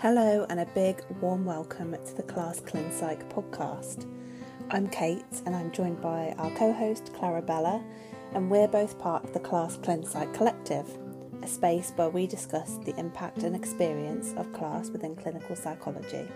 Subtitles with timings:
[0.00, 4.10] Hello, and a big warm welcome to the Class Clin Psych podcast.
[4.70, 7.84] I'm Kate, and I'm joined by our co host Clarabella,
[8.32, 10.86] and we're both part of the Class Clin Psych Collective,
[11.42, 16.26] a space where we discuss the impact and experience of class within clinical psychology.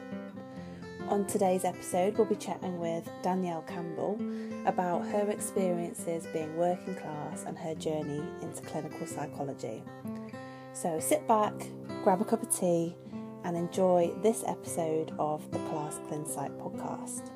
[1.09, 4.21] On today's episode, we'll be chatting with Danielle Campbell
[4.67, 9.83] about her experiences being working class and her journey into clinical psychology.
[10.75, 11.55] So sit back,
[12.03, 12.95] grab a cup of tea,
[13.45, 17.31] and enjoy this episode of the Class Clin Psych podcast.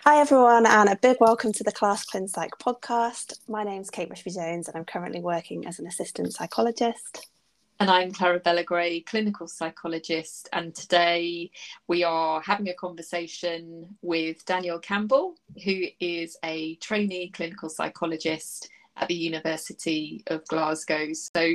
[0.00, 3.38] Hi, everyone, and a big welcome to the Class Clin Psych podcast.
[3.48, 7.28] My name's Kate Rushby Jones, and I'm currently working as an assistant psychologist.
[7.80, 10.48] And I'm Clarabella Gray, clinical psychologist.
[10.52, 11.50] And today
[11.88, 15.34] we are having a conversation with Danielle Campbell,
[15.64, 21.12] who is a trainee clinical psychologist at the University of Glasgow.
[21.12, 21.54] So,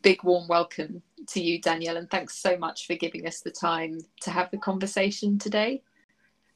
[0.00, 4.00] big warm welcome to you, Danielle, and thanks so much for giving us the time
[4.22, 5.82] to have the conversation today.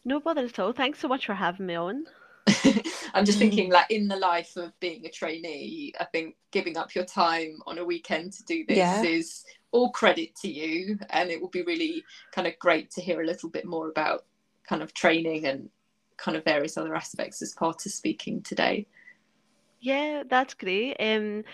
[0.05, 0.73] No bother at all.
[0.73, 2.05] Thanks so much for having me on.
[3.15, 6.95] I'm just thinking, like, in the life of being a trainee, I think giving up
[6.95, 9.03] your time on a weekend to do this yeah.
[9.03, 10.99] is all credit to you.
[11.11, 14.25] And it will be really kind of great to hear a little bit more about
[14.69, 15.69] kind of training and
[16.17, 18.87] kind of various other aspects as part of speaking today.
[19.81, 20.97] Yeah, that's great.
[20.99, 21.45] Um,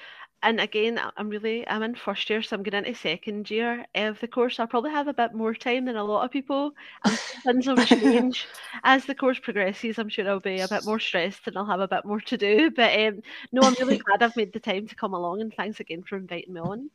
[0.42, 4.18] and again, I'm really I'm in first year, so I'm going into second year of
[4.20, 4.58] the course.
[4.58, 6.72] I'll probably have a bit more time than a lot of people.
[7.04, 8.46] And things will change
[8.84, 9.98] as the course progresses.
[9.98, 12.36] I'm sure I'll be a bit more stressed and I'll have a bit more to
[12.36, 12.70] do.
[12.70, 15.80] But um, no, I'm really glad I've made the time to come along, and thanks
[15.80, 16.90] again for inviting me on.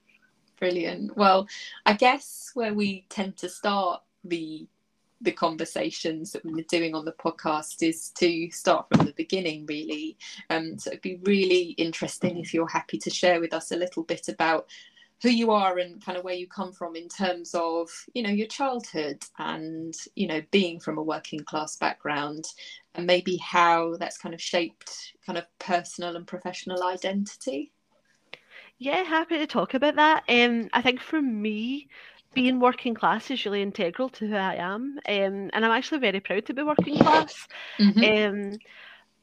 [0.60, 1.16] Brilliant.
[1.16, 1.48] Well,
[1.86, 4.68] I guess where we tend to start the
[5.22, 10.18] the conversations that we're doing on the podcast is to start from the beginning, really.
[10.50, 14.04] Um, so it'd be really interesting if you're happy to share with us a little
[14.04, 14.68] bit about
[15.22, 18.30] who you are and kind of where you come from in terms of you know
[18.30, 22.46] your childhood and you know being from a working class background
[22.96, 27.72] and maybe how that's kind of shaped kind of personal and professional identity
[28.78, 31.88] yeah happy to talk about that um i think for me
[32.34, 36.20] being working class is really integral to who I am, um, and I'm actually very
[36.20, 37.48] proud to be working class.
[37.80, 38.52] Mm-hmm.
[38.54, 38.60] Um,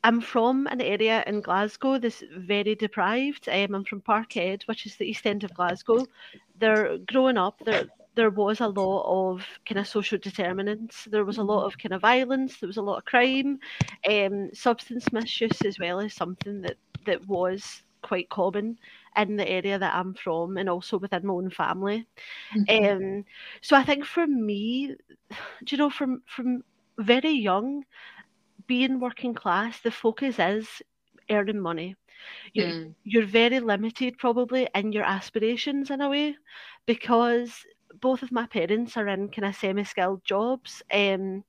[0.03, 3.49] I'm from an area in Glasgow that's very deprived.
[3.49, 6.07] Um, I'm from Parkhead, which is the east end of Glasgow.
[6.59, 11.05] There, growing up, there there was a lot of kind of social determinants.
[11.07, 12.59] There was a lot of kind of violence.
[12.59, 13.59] There was a lot of crime,
[14.09, 16.77] um, substance misuse as well as something that
[17.07, 18.79] that was quite common
[19.17, 22.07] in the area that I'm from and also within my own family.
[22.57, 23.17] Mm-hmm.
[23.19, 23.25] Um,
[23.63, 24.95] so I think for me,
[25.65, 26.63] do you know, from from
[26.99, 27.85] very young,
[28.67, 30.83] being working class, the focus is
[31.31, 31.97] earning money.
[32.53, 32.95] You're, mm.
[33.05, 36.37] you're very limited probably in your aspirations in a way
[36.87, 37.67] because
[38.01, 40.83] both of my parents are in kind of semi-skilled jobs.
[40.93, 41.45] Um,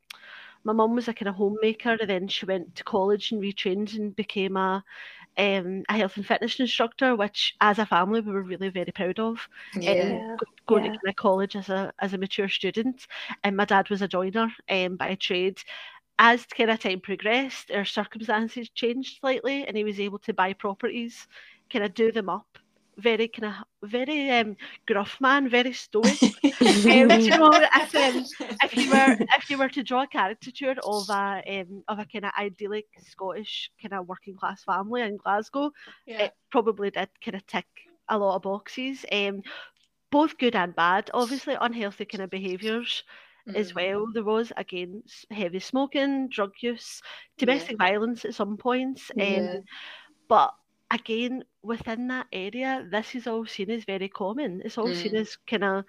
[0.64, 3.96] my mum was a kind of homemaker and then she went to college and retrained
[3.96, 4.84] and became a
[5.38, 9.20] um, a health and fitness instructor, which as a family we were really very proud
[9.20, 9.48] of.
[9.80, 9.92] Yeah.
[9.92, 10.38] Um,
[10.68, 10.96] going yeah.
[11.06, 13.08] to college as a as a mature student,
[13.44, 15.60] and my dad was a joiner um, by trade.
[16.18, 20.54] As kind of time progressed, our circumstances changed slightly, and he was able to buy
[20.54, 21.28] properties,
[21.70, 22.58] kind of do them up,
[22.98, 24.56] very kind of very um,
[24.88, 26.22] gruff man, very stoic.
[26.44, 26.52] um,
[26.84, 28.26] you know, if, um,
[28.64, 32.06] if you were if you were to draw a caricature of a um, of a
[32.06, 35.72] kind of idyllic Scottish kind of working class family in Glasgow,
[36.06, 36.24] yeah.
[36.24, 37.68] it probably did kind of tick
[38.10, 39.06] a lot of boxes.
[39.12, 39.42] Um,
[40.12, 41.10] both good and bad.
[41.14, 43.04] Obviously, unhealthy kind of behaviours.
[43.48, 43.58] Mm-hmm.
[43.58, 47.00] As well, there was again heavy smoking, drug use,
[47.38, 47.90] domestic yeah.
[47.90, 49.58] violence at some points, um, yeah.
[50.28, 50.56] but
[50.92, 54.62] again, within that area, this is all seen as very common.
[54.64, 54.96] It's all mm.
[54.96, 55.86] seen as kind of,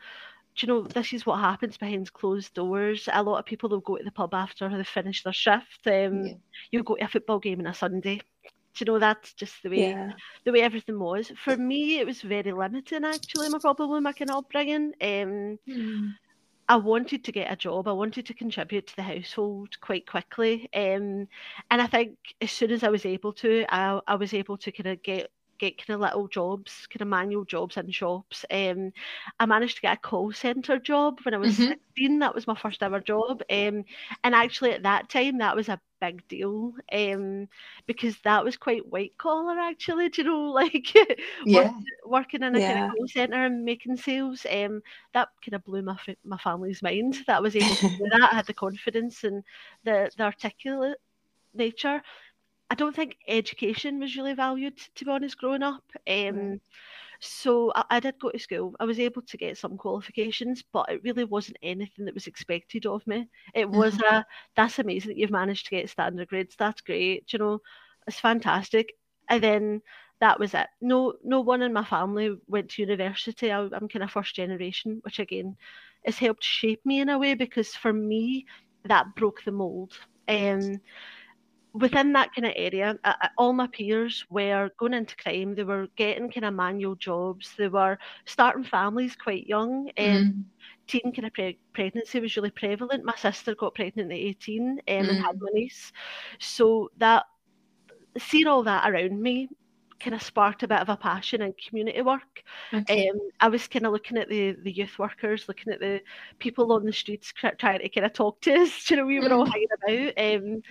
[0.56, 3.08] do you know, this is what happens behind closed doors.
[3.12, 5.86] A lot of people will go to the pub after they finish their shift.
[5.86, 6.34] Um, yeah.
[6.70, 8.20] You go to a football game on a Sunday.
[8.76, 10.12] Do you know that's just the way yeah.
[10.44, 11.32] the way everything was.
[11.42, 13.48] For me, it was very limiting actually.
[13.48, 14.92] My problem, with my kind of upbringing.
[15.00, 16.12] Um, mm.
[16.68, 17.86] I wanted to get a job.
[17.86, 20.68] I wanted to contribute to the household quite quickly.
[20.74, 21.28] Um,
[21.70, 24.72] and I think as soon as I was able to, I, I was able to
[24.72, 28.44] kind of get get kind of little jobs, kind of manual jobs in shops.
[28.50, 28.92] Um,
[29.40, 31.72] I managed to get a call center job when I was mm-hmm.
[31.96, 32.18] 16.
[32.18, 33.42] That was my first ever job.
[33.50, 33.84] Um,
[34.24, 37.48] and actually at that time, that was a big deal um,
[37.86, 40.08] because that was quite white collar actually.
[40.08, 40.94] Do you know, like
[41.44, 41.64] yeah.
[41.64, 41.72] work,
[42.04, 42.72] working in a yeah.
[42.72, 44.46] kind of call center and making sales.
[44.50, 44.82] Um,
[45.14, 48.30] that kind of blew my my family's mind that I was able to do that.
[48.32, 49.42] I had the confidence and
[49.84, 50.98] the the articulate
[51.54, 52.02] nature.
[52.70, 55.84] I don't think education was really valued, to be honest, growing up.
[56.08, 56.60] Um,
[57.20, 58.74] So I, I, did go to school.
[58.78, 62.86] I was able to get some qualifications, but it really wasn't anything that was expected
[62.86, 63.28] of me.
[63.54, 64.16] It was mm-hmm.
[64.16, 66.56] a that's amazing that you've managed to get standard grades.
[66.58, 67.32] That's great.
[67.32, 67.58] You know,
[68.06, 68.92] it's fantastic.
[69.28, 69.82] And then
[70.20, 70.68] that was it.
[70.80, 73.50] No, no one in my family went to university.
[73.50, 75.56] I, am kind of first generation, which again
[76.04, 78.46] has helped shape me in a way because for me
[78.84, 79.92] that broke the mold.
[80.28, 80.80] Um,
[81.78, 85.54] within that kind of area, uh, all my peers were going into crime.
[85.54, 87.52] They were getting kind of manual jobs.
[87.56, 89.90] They were starting families quite young.
[89.96, 90.44] And mm.
[90.86, 93.04] teen kind of pre- pregnancy was really prevalent.
[93.04, 94.82] My sister got pregnant at 18 um, mm.
[94.86, 95.92] and had my niece.
[96.38, 97.24] So that
[98.18, 99.48] seeing all that around me
[100.00, 102.42] kind of sparked a bit of a passion in community work.
[102.72, 103.08] Okay.
[103.08, 106.00] Um, I was kind of looking at the the youth workers, looking at the
[106.38, 108.90] people on the streets trying to kind of talk to us.
[108.90, 109.52] You know, we were all mm.
[109.52, 110.62] hanging about, um,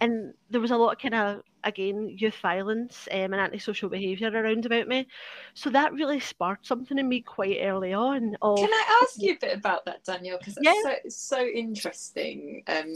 [0.00, 4.30] and there was a lot of kind of again youth violence um, and antisocial behaviour
[4.30, 5.06] around about me.
[5.54, 8.36] So that really sparked something in me quite early on.
[8.42, 10.38] Of, Can I ask you a bit about that, Danielle?
[10.38, 10.74] Because yeah.
[10.82, 12.62] so it's so interesting.
[12.66, 12.94] Um,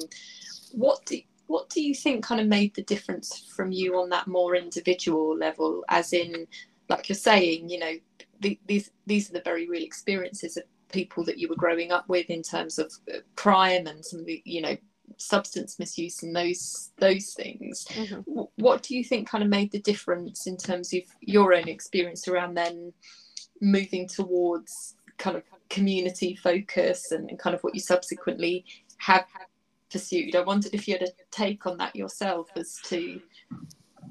[0.72, 1.20] what do
[1.52, 5.36] what do you think kind of made the difference from you on that more individual
[5.36, 6.46] level as in
[6.88, 7.92] like you're saying you know
[8.40, 12.08] the, these these are the very real experiences of people that you were growing up
[12.08, 14.76] with in terms of uh, crime and some of the you know
[15.18, 18.40] substance misuse and those those things mm-hmm.
[18.56, 22.28] what do you think kind of made the difference in terms of your own experience
[22.28, 22.94] around then
[23.60, 28.64] moving towards kind of community focus and, and kind of what you subsequently
[28.98, 29.48] have, have
[29.92, 30.34] pursued.
[30.34, 33.20] I wondered if you had a take on that yourself as to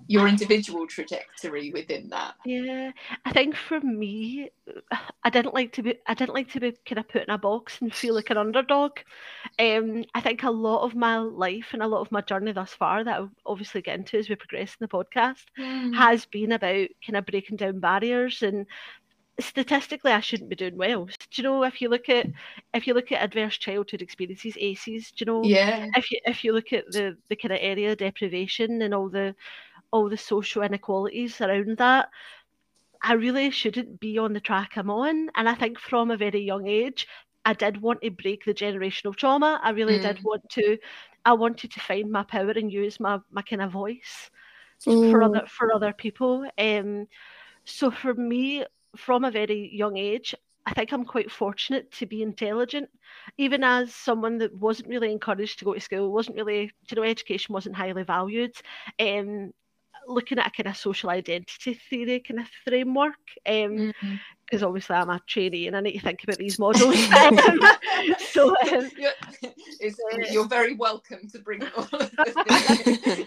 [0.07, 2.35] your individual trajectory within that.
[2.45, 2.91] Yeah,
[3.23, 4.49] I think for me,
[5.23, 5.95] I didn't like to be.
[6.05, 8.37] I didn't like to be kind of put in a box and feel like an
[8.37, 8.99] underdog.
[9.57, 12.73] Um, I think a lot of my life and a lot of my journey thus
[12.73, 15.95] far that I'll obviously get into as we progress in the podcast mm.
[15.95, 18.65] has been about kind of breaking down barriers and
[19.45, 21.05] statistically I shouldn't be doing well.
[21.05, 22.27] Do you know if you look at
[22.73, 25.43] if you look at adverse childhood experiences, ACEs, do you know?
[25.43, 25.87] Yeah.
[25.95, 29.35] If you if you look at the the kind of area deprivation and all the
[29.91, 32.09] all the social inequalities around that,
[33.01, 35.29] I really shouldn't be on the track I'm on.
[35.35, 37.07] And I think from a very young age,
[37.45, 39.59] I did want to break the generational trauma.
[39.63, 40.03] I really mm.
[40.03, 40.77] did want to.
[41.25, 44.29] I wanted to find my power and use my my kind of voice
[44.85, 45.11] mm.
[45.11, 46.47] for other for other people.
[46.57, 47.07] Um,
[47.65, 48.65] so for me,
[48.95, 50.35] from a very young age,
[50.65, 52.89] I think I'm quite fortunate to be intelligent,
[53.37, 57.03] even as someone that wasn't really encouraged to go to school, wasn't really, you know,
[57.03, 58.53] education wasn't highly valued.
[58.99, 59.53] Um,
[60.07, 64.65] looking at a kind of social identity theory kind of framework, because um, mm-hmm.
[64.65, 66.95] obviously I'm a trainee and I need to think about these models.
[68.31, 69.11] so um, you're,
[69.43, 73.25] uh, you're, very welcome to bring all of this.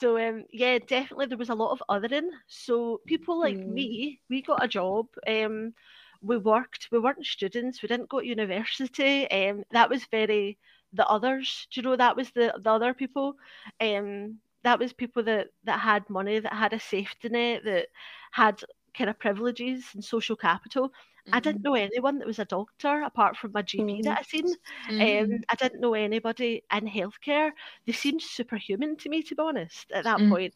[0.00, 2.28] So um, yeah, definitely there was a lot of othering.
[2.46, 3.72] So people like mm.
[3.72, 5.06] me, we got a job.
[5.26, 5.74] Um,
[6.22, 6.88] we worked.
[6.90, 7.82] We weren't students.
[7.82, 9.30] We didn't go to university.
[9.30, 10.58] Um, that was very
[10.92, 11.66] the others.
[11.70, 13.36] Do you know that was the the other people?
[13.80, 17.88] Um, that was people that that had money, that had a safety net, that
[18.32, 18.62] had
[18.96, 20.92] kind of privileges and social capital.
[21.26, 21.34] Mm-hmm.
[21.34, 21.72] I didn't mm-hmm.
[21.72, 24.02] know anyone that was a doctor apart from my GP mm-hmm.
[24.02, 24.46] that I seen.
[24.46, 25.32] Um, mm-hmm.
[25.32, 27.50] Um, I didn't know anybody in healthcare.
[27.86, 30.28] They seemed superhuman to me, to be honest, at that mm.
[30.28, 30.54] point.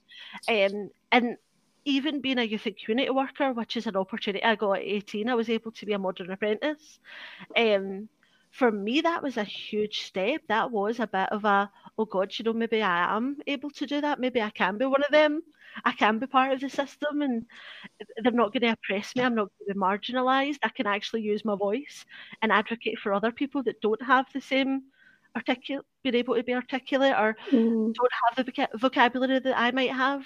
[0.48, 1.36] Um, and
[1.86, 5.28] even being a youth and community worker, which is an opportunity I got at 18,
[5.30, 6.98] I was able to be a modern apprentice.
[7.56, 8.10] Um,
[8.50, 10.42] for me, that was a huge step.
[10.48, 13.86] That was a bit of a, oh God, you know, maybe I am able to
[13.86, 14.20] do that.
[14.20, 15.42] Maybe I can be one of them.
[15.84, 17.44] I can be part of the system and
[18.22, 19.22] they're not going to oppress me.
[19.22, 20.58] I'm not going to be marginalised.
[20.62, 22.04] I can actually use my voice
[22.42, 24.82] and advocate for other people that don't have the same
[25.36, 27.92] articulate, being able to be articulate or mm.
[27.94, 30.24] don't have the vocabulary that I might have.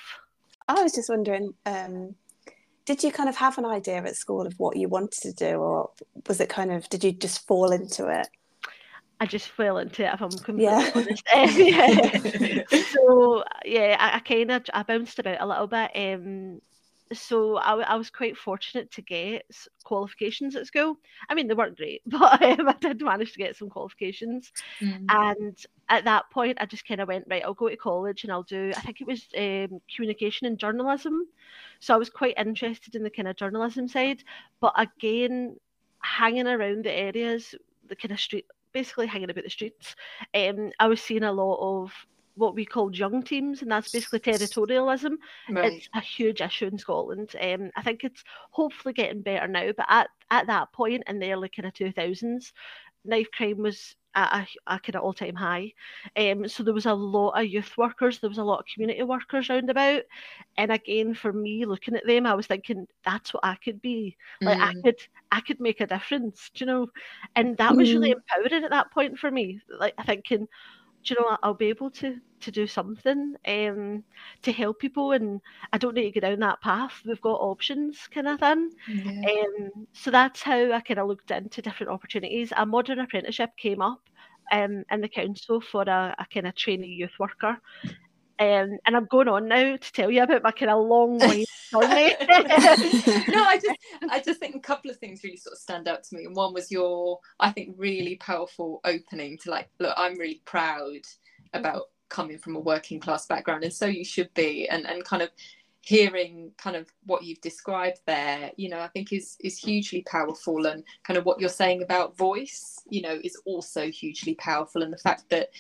[0.69, 2.15] I was just wondering, um,
[2.85, 5.57] did you kind of have an idea at school of what you wanted to do,
[5.57, 5.91] or
[6.27, 8.29] was it kind of, did you just fall into it?
[9.21, 10.91] I just fell into it if I'm completely yeah.
[10.97, 11.23] honest.
[11.57, 12.65] yeah.
[12.91, 15.93] so yeah, I, I kind of I bounced about a little bit.
[15.95, 16.61] Um,
[17.15, 19.45] so I, I was quite fortunate to get
[19.85, 20.99] qualifications at school.
[21.29, 24.53] I mean, they weren't great, but um, I did manage to get some qualifications.
[24.81, 25.07] Mm.
[25.09, 27.43] And at that point, I just kind of went right.
[27.45, 28.73] I'll go to college and I'll do.
[28.77, 31.27] I think it was um, communication and journalism.
[31.81, 34.23] So I was quite interested in the kind of journalism side,
[34.61, 35.57] but again,
[36.01, 37.55] hanging around the areas,
[37.89, 39.95] the kind of street basically hanging about the streets.
[40.35, 41.93] Um, I was seeing a lot of
[42.35, 45.17] what we called young teams, and that's basically territorialism.
[45.51, 45.73] Right.
[45.73, 47.35] It's a huge issue in Scotland.
[47.41, 51.33] Um, I think it's hopefully getting better now, but at, at that point in the
[51.33, 52.53] early kind of 2000s,
[53.05, 55.73] knife crime was at a, a kind of all time high.
[56.17, 59.03] Um, so there was a lot of youth workers, there was a lot of community
[59.03, 60.03] workers round about.
[60.57, 64.17] And again, for me, looking at them, I was thinking that's what I could be.
[64.41, 64.63] Like mm.
[64.63, 66.89] I could, I could make a difference, you know.
[67.37, 68.17] And that was really mm.
[68.17, 69.61] empowering at that point for me.
[69.69, 70.47] Like thinking,
[71.11, 74.03] you know, I'll be able to to do something um,
[74.43, 75.41] to help people, and
[75.73, 76.93] I don't need to go down that path.
[77.07, 78.71] We've got options, kind of thing.
[78.89, 79.23] Yeah.
[79.31, 82.53] Um, so that's how I kind of looked into different opportunities.
[82.57, 84.01] A modern apprenticeship came up
[84.51, 87.59] um, in the council for a, a kind of trainee youth worker.
[88.43, 91.45] Um, and I'm going on now to tell you about my kind of long way
[91.71, 92.15] journey.
[93.29, 93.79] no, I just,
[94.11, 96.25] I just think a couple of things really sort of stand out to me.
[96.25, 101.03] And one was your, I think, really powerful opening to like, look, I'm really proud
[101.55, 104.69] about coming from a working class background, and so you should be.
[104.69, 105.31] And and kind of
[105.83, 110.67] hearing kind of what you've described there you know i think is is hugely powerful
[110.67, 114.93] and kind of what you're saying about voice you know is also hugely powerful and
[114.93, 115.51] the fact that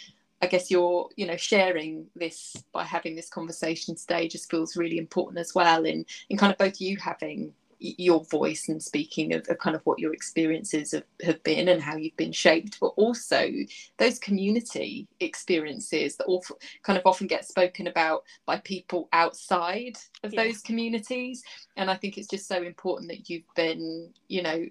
[0.42, 4.98] I guess you're, you know, sharing this by having this conversation today just feels really
[4.98, 9.46] important as well in in kind of both you having your voice and speaking of,
[9.48, 12.92] of, kind of what your experiences have, have been and how you've been shaped, but
[12.96, 13.50] also
[13.98, 16.44] those community experiences that all
[16.82, 20.44] kind of often get spoken about by people outside of yeah.
[20.44, 21.42] those communities.
[21.76, 24.66] And I think it's just so important that you've been, you know,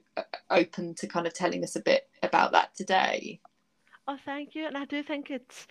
[0.49, 3.39] open to kind of telling us a bit about that today.
[4.11, 4.67] Oh, thank you.
[4.67, 5.67] And I do think it's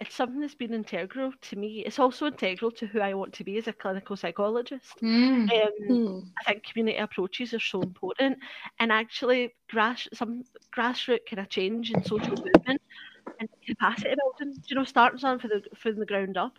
[0.00, 1.84] it's something that's been integral to me.
[1.84, 4.96] It's also integral to who I want to be as a clinical psychologist.
[5.02, 5.52] Mm.
[5.52, 6.24] Um, mm.
[6.40, 8.38] I think community approaches are so important,
[8.80, 10.44] and actually, grass some
[10.74, 12.80] grassroots kind of change in social movement
[13.38, 14.58] and capacity building.
[14.66, 16.54] You know, starting something for the from the ground up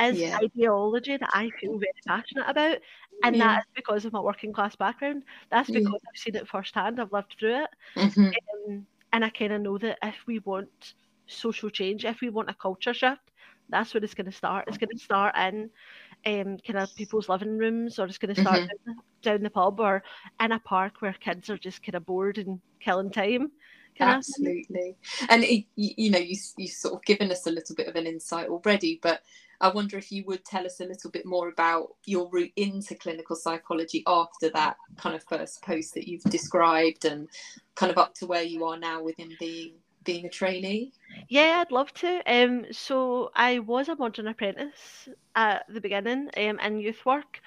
[0.00, 0.38] is yeah.
[0.42, 2.78] ideology that I feel very passionate about,
[3.22, 3.44] and yeah.
[3.46, 5.22] that is because of my working class background.
[5.52, 6.10] That's because yeah.
[6.10, 7.00] I've seen it firsthand.
[7.00, 7.70] I've lived through it.
[7.96, 8.30] Mm-hmm.
[8.72, 10.94] Um, and I kind of know that if we want
[11.26, 13.30] social change, if we want a culture shift,
[13.68, 14.64] that's where it's going to start.
[14.66, 15.70] It's going to start in
[16.26, 18.90] um, kind of people's living rooms, or it's going to start mm-hmm.
[18.90, 20.02] down, down, the pub or
[20.40, 23.52] in a park where kids are just kind of bored and killing time.
[24.00, 24.96] Absolutely,
[25.28, 28.08] and it, you know, you you sort of given us a little bit of an
[28.08, 29.20] insight already, but
[29.60, 32.94] I wonder if you would tell us a little bit more about your route into
[32.94, 37.28] clinical psychology after that kind of first post that you've described and
[37.74, 40.92] kind of up to where you are now within being being a trainee?
[41.28, 42.20] Yeah, I'd love to.
[42.26, 47.40] Um, so I was a modern apprentice at the beginning um, in youth work.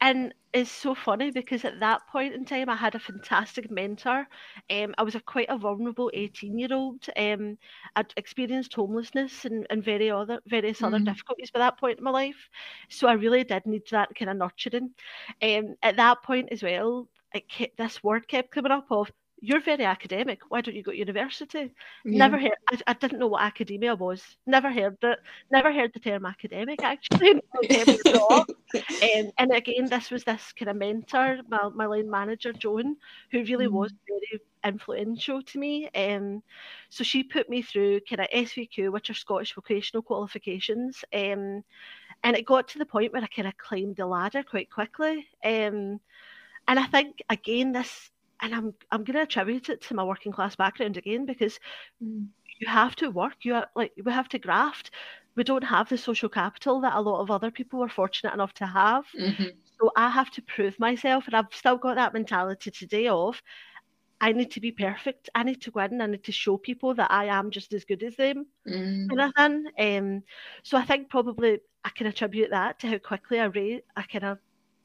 [0.00, 4.26] And it's so funny because at that point in time, I had a fantastic mentor.
[4.68, 7.06] Um, I was a quite a vulnerable 18 year old.
[7.16, 7.56] Um,
[7.94, 10.86] I'd experienced homelessness and, and very other, various mm.
[10.86, 12.48] other difficulties by that point in my life.
[12.88, 14.90] So I really did need that kind of nurturing.
[15.40, 19.60] Um, at that point as well, it kept, this word kept coming up of you're
[19.60, 20.40] very academic.
[20.48, 21.72] Why don't you go to university?
[22.04, 22.18] Yeah.
[22.18, 22.56] Never heard.
[22.70, 24.22] I, I, didn't know what academia was.
[24.46, 25.18] Never heard it.
[25.50, 27.32] Never heard the term academic actually.
[28.34, 32.96] um, and again, this was this kind of mentor, my, my line manager Joan,
[33.30, 33.72] who really mm.
[33.72, 35.88] was very influential to me.
[35.90, 36.42] Um,
[36.90, 41.02] so she put me through kind of SVQ, which are Scottish vocational qualifications.
[41.12, 41.64] Um,
[42.22, 45.26] and it got to the point where I kind of climbed the ladder quite quickly.
[45.42, 46.00] Um,
[46.68, 50.32] and I think again, this and I'm I'm going to attribute it to my working
[50.32, 51.58] class background again because
[52.02, 52.26] mm.
[52.58, 53.34] you have to work.
[53.42, 54.90] You have, like we have to graft.
[55.36, 58.52] We don't have the social capital that a lot of other people are fortunate enough
[58.54, 59.04] to have.
[59.18, 59.44] Mm-hmm.
[59.80, 63.40] So I have to prove myself, and I've still got that mentality today of
[64.20, 65.30] I need to be perfect.
[65.34, 66.00] I need to win.
[66.00, 68.46] I need to show people that I am just as good as them.
[68.68, 69.08] Mm.
[69.08, 69.72] Kind of.
[69.78, 70.22] Um,
[70.62, 73.84] so I think probably I can attribute that to how quickly I rate.
[73.96, 74.38] I kind of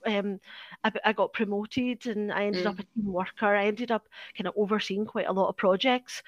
[0.05, 0.39] um,
[0.83, 2.69] I, I, got promoted and I ended mm.
[2.69, 3.55] up a team worker.
[3.55, 4.07] I ended up
[4.37, 6.21] kind of overseeing quite a lot of projects.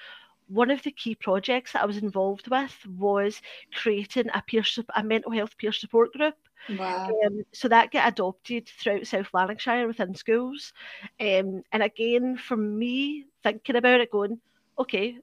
[0.48, 3.40] One of the key projects that I was involved with was
[3.74, 4.64] creating a peer
[4.96, 6.34] a mental health peer support group.
[6.76, 7.10] Wow.
[7.26, 10.72] Um, so that got adopted throughout South Lanarkshire within schools.
[11.20, 14.40] Um, and again, for me, thinking about it, going,
[14.78, 15.18] okay,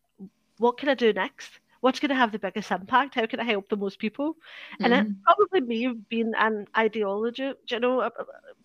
[0.58, 1.60] what can I do next?
[1.86, 3.14] What's going to have the biggest impact?
[3.14, 4.38] How can I help the most people?
[4.80, 5.22] And it's mm.
[5.24, 8.10] probably me being an ideology, you know,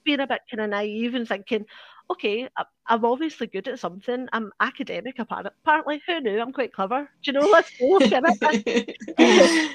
[0.05, 1.67] being a bit kind of naive and thinking,
[2.11, 2.49] okay,
[2.87, 4.27] I'm obviously good at something.
[4.33, 6.01] I'm academic, apparently.
[6.07, 6.41] Who knew?
[6.41, 7.11] I'm quite clever.
[7.23, 7.47] Do you know?
[7.47, 9.69] Let's go.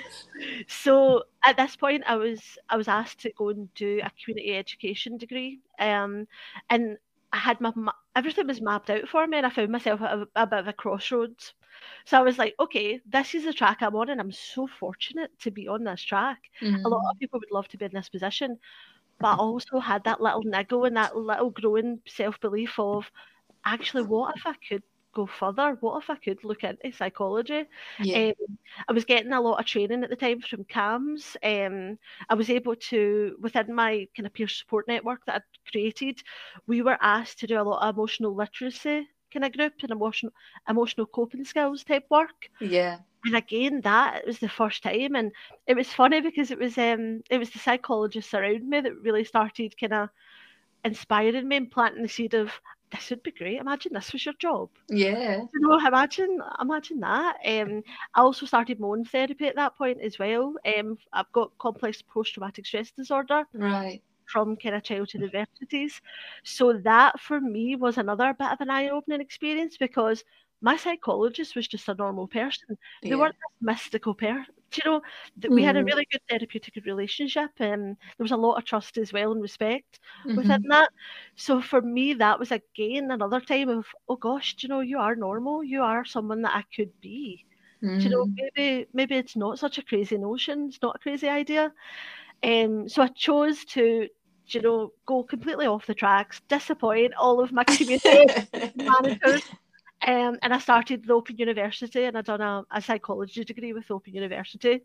[0.67, 4.57] so at this point, I was I was asked to go and do a community
[4.57, 6.27] education degree, um,
[6.71, 6.97] and
[7.36, 7.74] I had my
[8.15, 10.68] everything was mapped out for me, and I found myself at a, a bit of
[10.70, 11.54] a crossroads.
[12.06, 15.32] So I was like, okay, this is the track I'm on, and I'm so fortunate
[15.39, 16.39] to be on this track.
[16.62, 16.86] Mm-hmm.
[16.86, 17.20] A lot of mm.
[17.20, 18.58] people would love to be in this position,
[19.20, 23.12] but I also had that little niggle and that little growing self belief of
[23.65, 24.84] actually, what if I could
[25.15, 25.77] go further.
[25.79, 27.65] What if I could look into psychology?
[28.00, 28.29] Yeah.
[28.29, 28.57] Um,
[28.88, 31.36] I was getting a lot of training at the time from CAMHS.
[31.43, 31.98] Um,
[32.29, 36.22] I was able to, within my kind of peer support network that I'd created,
[36.67, 40.31] we were asked to do a lot of emotional literacy kind of group and emotional
[40.69, 42.50] emotional coping skills type work.
[42.60, 43.00] Yeah.
[43.25, 45.31] And again, that was the first time, and
[45.67, 49.24] it was funny because it was um it was the psychologists around me that really
[49.24, 50.10] started kind of
[50.84, 52.51] inspiring me and planting the seed of
[52.95, 53.59] this would be great.
[53.59, 54.69] Imagine this was your job.
[54.89, 55.45] Yeah.
[55.53, 57.37] You know, imagine imagine that.
[57.45, 57.83] Um,
[58.13, 60.55] I also started my own therapy at that point as well.
[60.65, 64.01] Um, I've got complex post traumatic stress disorder Right.
[64.31, 66.01] from kind of childhood adversities.
[66.43, 70.23] So that for me was another bit of an eye opening experience because
[70.61, 72.77] my psychologist was just a normal person.
[73.07, 73.15] They Yeah.
[73.15, 74.53] weren't this mystical person.
[74.77, 75.01] You know,
[75.38, 75.91] that we had a Mm.
[75.91, 80.00] really good therapeutic relationship, and there was a lot of trust as well and respect
[80.24, 80.36] Mhm.
[80.36, 80.89] within that.
[81.36, 85.15] So for me, that was again another time of, oh gosh, you know, you are
[85.15, 85.63] normal.
[85.63, 87.46] You are someone that I could be.
[88.00, 88.46] Do you know, Mm.
[88.55, 90.67] maybe maybe it's not such a crazy notion.
[90.70, 91.72] It's not a crazy idea.
[92.44, 94.08] Um, so I chose to,
[94.48, 98.29] you know, go completely off the tracks, disappoint all of my community
[98.75, 99.41] managers.
[100.05, 103.89] Um, and I started the Open University and I'd done a, a psychology degree with
[103.89, 104.83] Open University,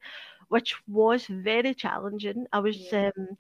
[0.49, 2.47] which was very challenging.
[2.53, 3.11] I was Yeah.
[3.17, 3.37] um,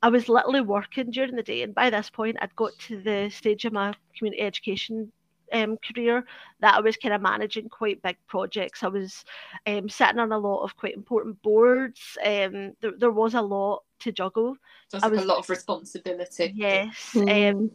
[0.00, 3.30] I was literally working during the day, and by this point, I'd got to the
[3.30, 5.10] stage of my community education
[5.52, 6.24] um, career
[6.60, 8.84] that I was kind of managing quite big projects.
[8.84, 9.24] I was
[9.66, 12.16] um, sitting on a lot of quite important boards.
[12.24, 14.56] Um, there, there was a lot to juggle.
[14.92, 16.52] That's I like was- a lot of responsibility.
[16.54, 17.16] Yes.
[17.16, 17.70] Um, Mm.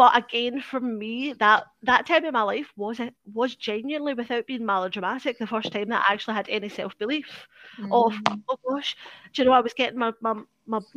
[0.00, 3.00] But again, for me, that that time in my life was
[3.34, 7.48] was genuinely, without being melodramatic, the first time that I actually had any self belief.
[7.92, 8.42] Of Mm.
[8.50, 8.96] oh gosh,
[9.34, 10.34] do you know I was getting my, my
[10.66, 10.80] my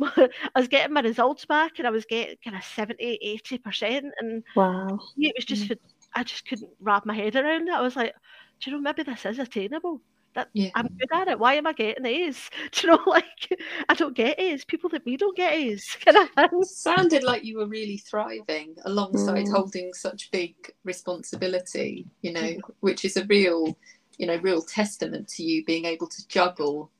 [0.56, 4.06] I was getting my results back, and I was getting kind of 70, 80 percent,
[4.20, 5.00] and Wow.
[5.18, 5.72] it was just
[6.14, 7.74] I just couldn't wrap my head around it.
[7.74, 8.14] I was like,
[8.62, 10.02] do you know maybe this is attainable?
[10.34, 10.70] That Yeah.
[10.74, 11.38] I'm good at it.
[11.38, 12.50] Why am I getting A's?
[12.72, 14.64] Do you know, like I don't get A's.
[14.64, 15.96] People that we don't get A's.
[16.04, 19.52] Kind of sounded like you were really thriving alongside Mm.
[19.52, 23.76] holding such big responsibility you know which is a real
[24.18, 26.90] you know real testament to you being able to juggle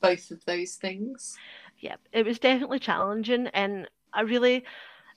[0.00, 1.36] both of those things
[1.80, 4.64] yeah, it was definitely challenging, and I really,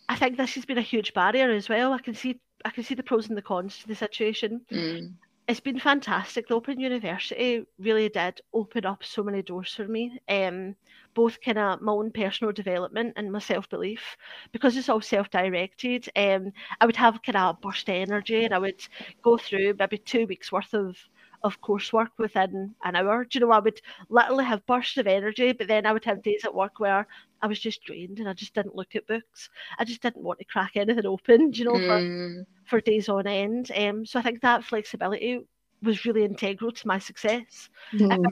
[0.10, 1.94] I think this has been a huge barrier as well.
[1.94, 4.62] I can see, I can see the pros and the cons to the situation.
[4.72, 5.14] Mm.
[5.52, 6.48] It's been fantastic.
[6.48, 10.18] The Open University really did open up so many doors for me.
[10.30, 10.76] Um,
[11.14, 14.16] both kind of my own personal development and my self belief,
[14.54, 16.08] because it's all self directed.
[16.16, 18.82] Um, I would have kind of burst energy, and I would
[19.22, 20.96] go through maybe two weeks worth of
[21.44, 23.26] of coursework within an hour.
[23.26, 26.22] Do you know, I would literally have bursts of energy, but then I would have
[26.24, 27.08] days at work where
[27.42, 29.50] I was just drained and I just didn't look at books.
[29.80, 32.46] I just didn't want to crack anything open, do you know, for, Mm.
[32.66, 33.72] for days on end.
[33.76, 35.40] Um, so I think that flexibility
[35.82, 37.70] was really integral to my success.
[37.94, 38.24] Mm.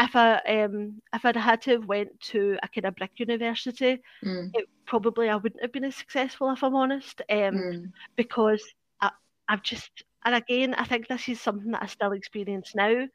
[0.00, 4.00] If I um if I'd had to have went to a kind of brick university,
[4.24, 4.50] Mm.
[4.54, 7.20] it probably I wouldn't have been as successful if I'm honest.
[7.30, 7.92] Um, Mm.
[8.16, 8.83] because I,
[9.48, 13.06] I've just and again I think this is something that I still experience now.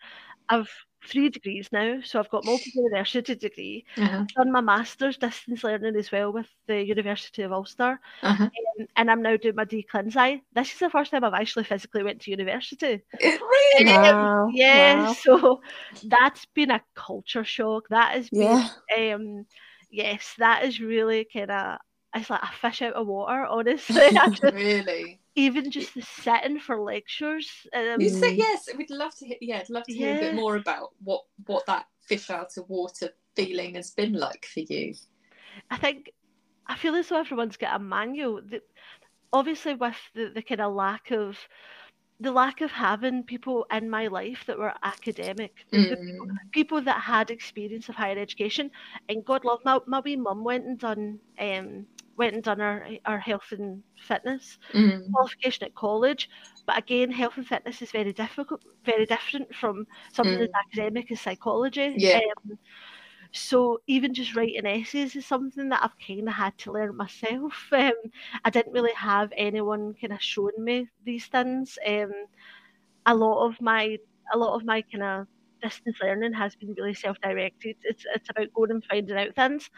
[0.49, 0.69] I've
[1.05, 3.85] three degrees now, so I've got multi university degree.
[3.97, 4.25] Uh-huh.
[4.35, 8.49] Done my master's distance learning as well with the University of Ulster, Uh-huh.
[8.79, 10.41] um, and I'm now doing my DClinSci.
[10.53, 13.01] This is the first time I've actually physically went to university.
[13.19, 14.51] It really Wow.
[14.51, 15.13] Yeah, Wow.
[15.23, 15.61] so
[16.03, 17.87] that's been a culture shock.
[17.89, 18.69] That has been Yeah.
[18.97, 19.45] um
[19.91, 21.77] yes, that is really kind of
[22.15, 24.01] it's like a fish out of water, honestly.
[24.15, 27.49] I really even just the setting for lectures.
[27.73, 30.35] Um, you say yes we'd love to hear yeah i'd love to hear a bit
[30.35, 34.93] more about what what that fish out of water feeling has been like for you
[35.71, 36.11] I think
[36.67, 38.41] I feel as though everyone's got a manual.
[38.51, 38.61] The,
[39.33, 41.37] obviously, with the, the kind of lack of
[42.19, 46.51] the lack of having people in my life that were academic, the- the people, Mm.
[46.51, 48.71] people that had experience of higher education,
[49.09, 51.87] and God love my my wee mum went and done um
[52.19, 55.13] went and done our, her health and fitness Mm.
[55.13, 56.29] qualification at college.
[56.67, 61.21] But again, health and fitness is very difficult, very different from something as academic as
[61.21, 61.97] psychology.
[61.97, 62.21] Yeah.
[62.47, 62.59] Um,
[63.33, 67.69] so even just writing essays is something that I've kind of had to learn myself.
[67.73, 67.93] Um,
[68.45, 71.77] I didn't really have anyone kind of showing me these things.
[71.87, 72.11] Um,
[73.05, 73.97] a lot of my
[74.33, 75.27] a lot of my kind of
[75.61, 77.77] distance learning has been really self-directed.
[77.83, 79.69] It's it's about going and finding out things,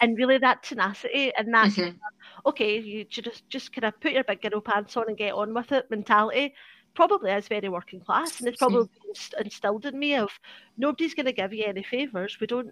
[0.00, 1.98] and really that tenacity and that Mhm.
[2.46, 5.54] okay, you just just kind of put your big girl pants on and get on
[5.54, 6.54] with it mentality
[6.94, 10.30] probably is very working class and it's probably inst- instilled in me of
[10.78, 12.70] nobody's going to give you any favors we don't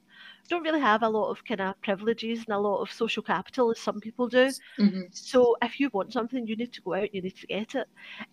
[0.49, 3.71] don't really have a lot of kind of privileges and a lot of social capital
[3.71, 5.11] as some people do Mhm.
[5.11, 7.87] so if you want something you need to go out you need to get it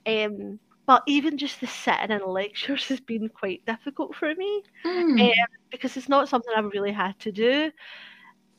[0.08, 5.22] um but even just the sitting in lectures has been quite difficult for me Mm.
[5.22, 7.72] um, because it's not something I've really had to do.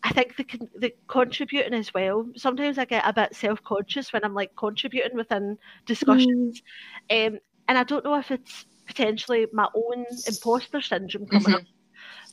[0.05, 0.45] I think the
[0.79, 2.27] the contributing as well.
[2.37, 6.63] Sometimes I get a bit self conscious when I'm like contributing within discussions,
[7.11, 7.39] um,
[7.69, 11.55] and I don't know if it's potentially my own imposter syndrome coming Mhm.
[11.55, 11.63] up.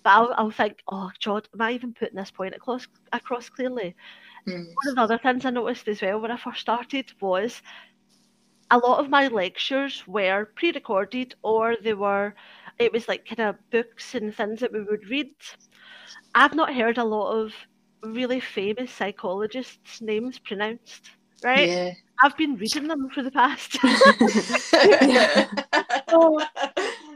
[0.04, 3.96] But I'll, I'll think, oh, God, am I even putting this point across, across clearly?
[4.48, 4.66] Mm.
[4.74, 7.62] One of the other things I noticed as well when I first started was
[8.72, 12.36] a lot of my lectures were pre-recorded or they were
[12.80, 15.32] it was like kind of books and things that we would read.
[16.34, 17.54] I've not heard a lot of
[18.04, 21.12] really famous psychologists' names pronounced.
[21.44, 21.70] Right?
[21.70, 21.94] Yeah.
[22.22, 23.78] I've been reading them for the past.
[26.10, 26.40] So,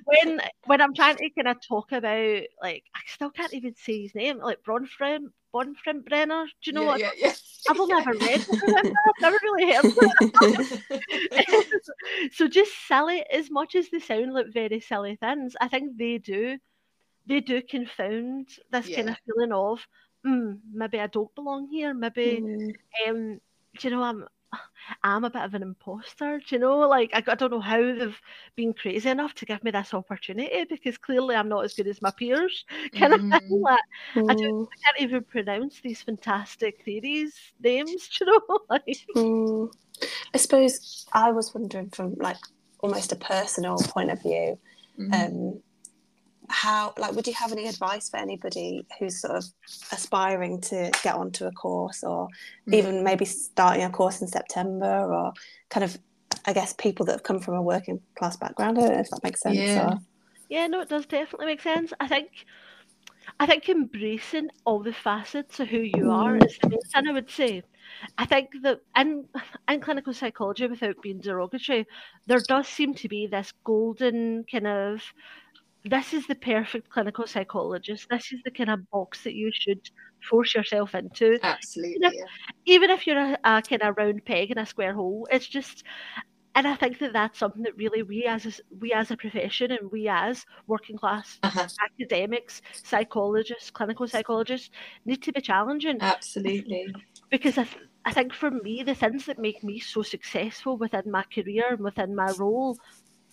[0.06, 4.04] when when I'm trying to kind of talk about like I still can't even say
[4.04, 6.46] his name, like Bronfrem Bonfrembrenner.
[6.46, 7.00] Do you know yeah, what?
[7.00, 7.34] yeah, yeah.
[7.70, 8.46] I've only ever read?
[8.52, 9.86] I've never really heard
[11.46, 12.32] it.
[12.34, 16.18] so just silly, as much as they sound like very silly things, I think they
[16.18, 16.58] do,
[17.26, 19.80] they do confound this kind of feeling of,
[20.26, 21.94] mm, maybe I don't belong here.
[21.94, 22.76] Maybe, Mm.
[23.08, 23.42] um,
[23.80, 24.28] do you know, I'm,
[25.04, 26.40] I'm a bit of an imposter.
[26.40, 28.20] Do you know, like I, I don't know how they've
[28.56, 32.02] been crazy enough to give me this opportunity because clearly I'm not as good as
[32.02, 32.66] my peers.
[32.96, 33.32] Kind of thing.
[33.50, 33.62] Mhm.
[33.64, 33.80] Like,
[34.30, 34.68] I do Mm.
[34.68, 38.10] I can't even pronounce these fantastic theories names.
[38.18, 38.98] Do you know, like.
[39.16, 39.74] Mm.
[40.34, 42.38] I suppose I was wondering from like
[42.80, 44.60] almost a personal point of view,
[45.00, 45.14] Mhm.
[45.14, 45.64] um,
[46.50, 49.46] how like would you have any advice for anybody who's sort of
[49.92, 52.28] aspiring to get onto a course or
[52.68, 52.74] Mm.
[52.76, 55.34] even maybe starting a course in September or
[55.70, 55.98] kind of
[56.46, 58.78] I guess people that have come from a working class background.
[58.78, 59.58] I don't know if that makes sense.
[59.58, 59.94] Yeah.
[59.94, 60.00] Or,
[60.50, 61.94] Yeah, no, it does definitely make sense.
[62.00, 62.46] I think
[63.40, 67.14] I think embracing all the facets of who you are is the main thing I
[67.14, 67.64] would say.
[68.18, 69.26] I think that in
[69.70, 71.86] in clinical psychology, without being derogatory,
[72.28, 75.02] there does seem to be this golden kind of
[75.86, 78.08] this is the perfect clinical psychologist.
[78.10, 79.82] This is the kind of box that you should
[80.30, 81.38] force yourself into.
[81.44, 82.00] Absolutely.
[82.02, 82.24] Yeah.
[82.66, 85.84] Even if you're a, a kind of round peg in a square hole, it's just
[86.56, 89.72] and I think that that's something that really we as a, we as a profession
[89.72, 91.68] and we as working class Uh-huh.
[91.84, 94.70] academics, psychologists, clinical psychologists
[95.06, 96.94] need to be challenging Absolutely.
[97.32, 101.10] because I, th- I think for me the things that make me so successful within
[101.10, 102.78] my career and within my role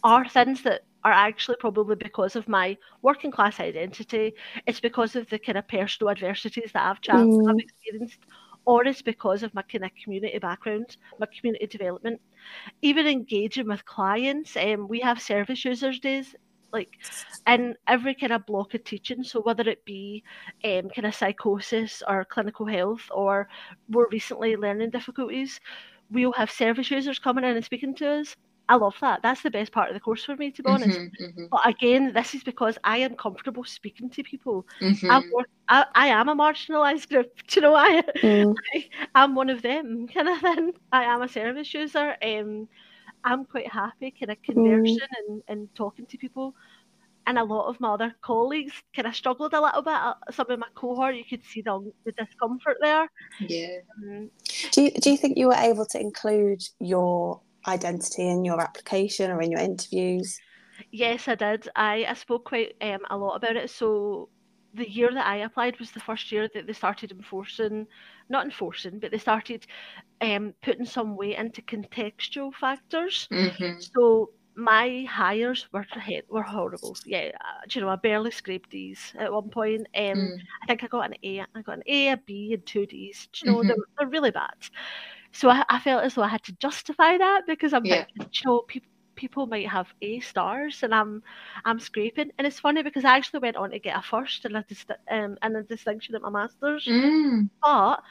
[0.03, 4.33] are things that are actually probably because of my working class identity.
[4.67, 7.61] It's because of the kind of personal adversities that I've chance I've Mm.
[7.61, 8.19] experienced,
[8.67, 12.21] or it's because of my kind of community background, my community development.
[12.83, 16.35] Even engaging with clients, um, we have service users days
[16.73, 16.91] like
[17.47, 19.23] in every kind of block of teaching.
[19.25, 20.23] So whether it be
[20.65, 23.49] um, kind of psychosis or clinical health or
[23.89, 25.61] more recently learning difficulties,
[26.11, 28.35] we'll have service users coming in and speaking to us.
[28.69, 29.21] I love that.
[29.23, 31.01] That's the best part of the course for me, to be honest.
[31.01, 34.67] Mhm, mhm, But again, this is because I am comfortable speaking to people.
[34.81, 35.11] mhm.
[35.11, 37.31] I'm work, I, I am a marginalised group.
[37.49, 38.55] Do you know I, Mm.
[39.15, 40.73] I'm one of them kind of thing.
[40.93, 42.17] I am a service user.
[42.23, 42.69] Um,
[43.25, 46.55] I'm quite happy kind of conversing and, and talking to people.
[47.27, 49.95] And a lot of my other colleagues kind of struggled a little bit.
[49.95, 53.09] Uh, Some of my cohort, you could see the, the discomfort there.
[53.41, 53.79] Yeah.
[54.03, 54.31] Um,
[54.73, 59.31] Do you, do you think you were able to include your identity in your application
[59.31, 60.39] or in your interviews?
[60.91, 61.69] Yes, I did.
[61.77, 63.71] I, I spoke quite um, a lot about it.
[63.71, 64.29] So
[64.75, 67.87] the year that I applied was the first year that they started enforcing,
[68.29, 69.67] not enforcing, but they started
[70.21, 73.29] um, putting some weight into contextual factors.
[73.31, 73.83] Mhm.
[73.95, 75.87] So my Highers were
[76.29, 76.97] were horrible.
[77.05, 79.87] Yeah, uh, do you know, I barely scraped these at one point.
[79.97, 80.41] Um, Mm.
[80.63, 81.41] I think I got an A.
[81.41, 83.29] I got an A, a B, and two D's.
[83.33, 84.57] Do you know, they're, they're really bad.
[85.33, 88.05] So I, I felt as though I had to justify that because I'm Yeah.
[88.17, 91.23] you know, people people might have A stars and I'm
[91.65, 92.31] I'm scraping.
[92.39, 94.91] And it's funny because I actually went on to get a first and a dist-
[95.11, 96.87] um, and a distinction at my masters.
[96.87, 97.51] Mm.
[97.63, 98.03] But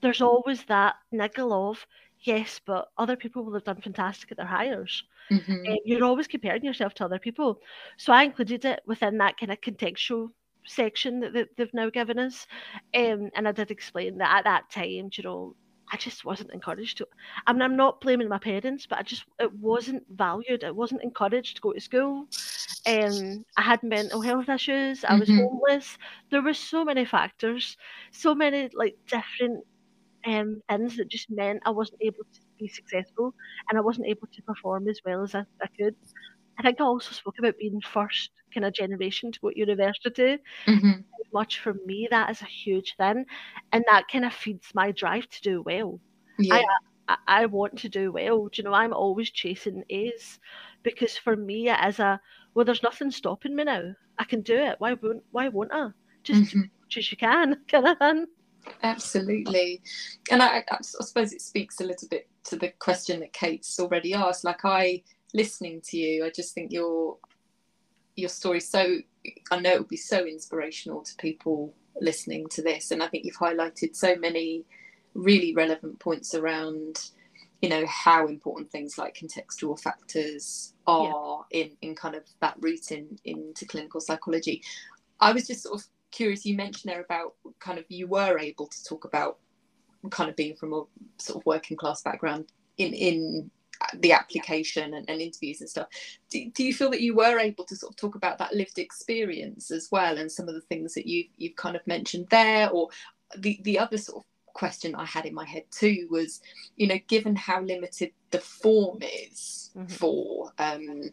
[0.00, 1.86] there's always that niggle of
[2.20, 5.02] yes, but other people will have done fantastic at their Highers.
[5.30, 5.68] Mhm.
[5.68, 7.60] Um, you're always comparing yourself to other people.
[7.96, 10.30] So I included it within that kind of contextual
[10.66, 12.46] section that, that they've now given us.
[12.94, 15.56] Um, and I did explain that at that time, you know,
[15.92, 17.06] I just wasn't encouraged to.
[17.46, 20.62] I mean, I'm not blaming my parents, but I just, it wasn't valued.
[20.64, 22.26] It wasn't encouraged to go to school.
[22.86, 25.04] Um, I had mental health issues.
[25.04, 25.38] I was Mhm.
[25.38, 25.98] homeless.
[26.30, 27.76] There were so many factors,
[28.12, 29.64] so many like different
[30.26, 33.34] um, things that just meant I wasn't able to be successful
[33.70, 35.94] and I wasn't able to perform as well as I, I could.
[36.58, 40.38] I think I also spoke about being first kind of generation to go to university.
[40.66, 41.04] Mhm.
[41.32, 43.24] Much for me, that is a huge thing,
[43.72, 46.00] and that kind of feeds my drive to do well.
[46.38, 46.62] Yeah.
[47.08, 48.48] I, I want to do well.
[48.48, 50.38] Do you know, I'm always chasing A's
[50.82, 52.20] because for me it is a
[52.54, 53.92] well, there's nothing stopping me now.
[54.18, 54.76] I can do it.
[54.78, 55.88] Why won't why won't I?
[56.24, 56.62] Just mm-hmm.
[56.96, 58.26] as you can, kind of thing.
[58.82, 59.80] Absolutely,
[60.30, 64.12] and I, I, suppose it speaks a little bit to the question that Kate's already
[64.12, 64.44] asked.
[64.44, 67.18] Like I, listening to you, I just think your
[68.16, 68.98] your story so.
[69.50, 73.24] I know it would be so inspirational to people listening to this, and I think
[73.24, 74.64] you've highlighted so many
[75.14, 77.10] really relevant points around
[77.60, 81.62] you know how important things like contextual factors are yeah.
[81.62, 84.62] in in kind of that route in into clinical psychology
[85.18, 88.66] i was just sort of curious you mentioned there about kind of you were able
[88.66, 89.38] to talk about
[90.10, 90.82] kind of being from a
[91.18, 93.50] sort of working class background in in
[93.94, 95.88] the application and, and interviews and stuff.
[96.30, 98.78] Do, do you feel that you were able to sort of talk about that lived
[98.78, 102.70] experience as well and some of the things that you you've kind of mentioned there?
[102.70, 102.88] Or
[103.36, 104.24] the the other sort of
[104.58, 106.40] question I had in my head too was,
[106.76, 109.86] you know, given how limited the form is mm-hmm.
[109.86, 111.10] for um,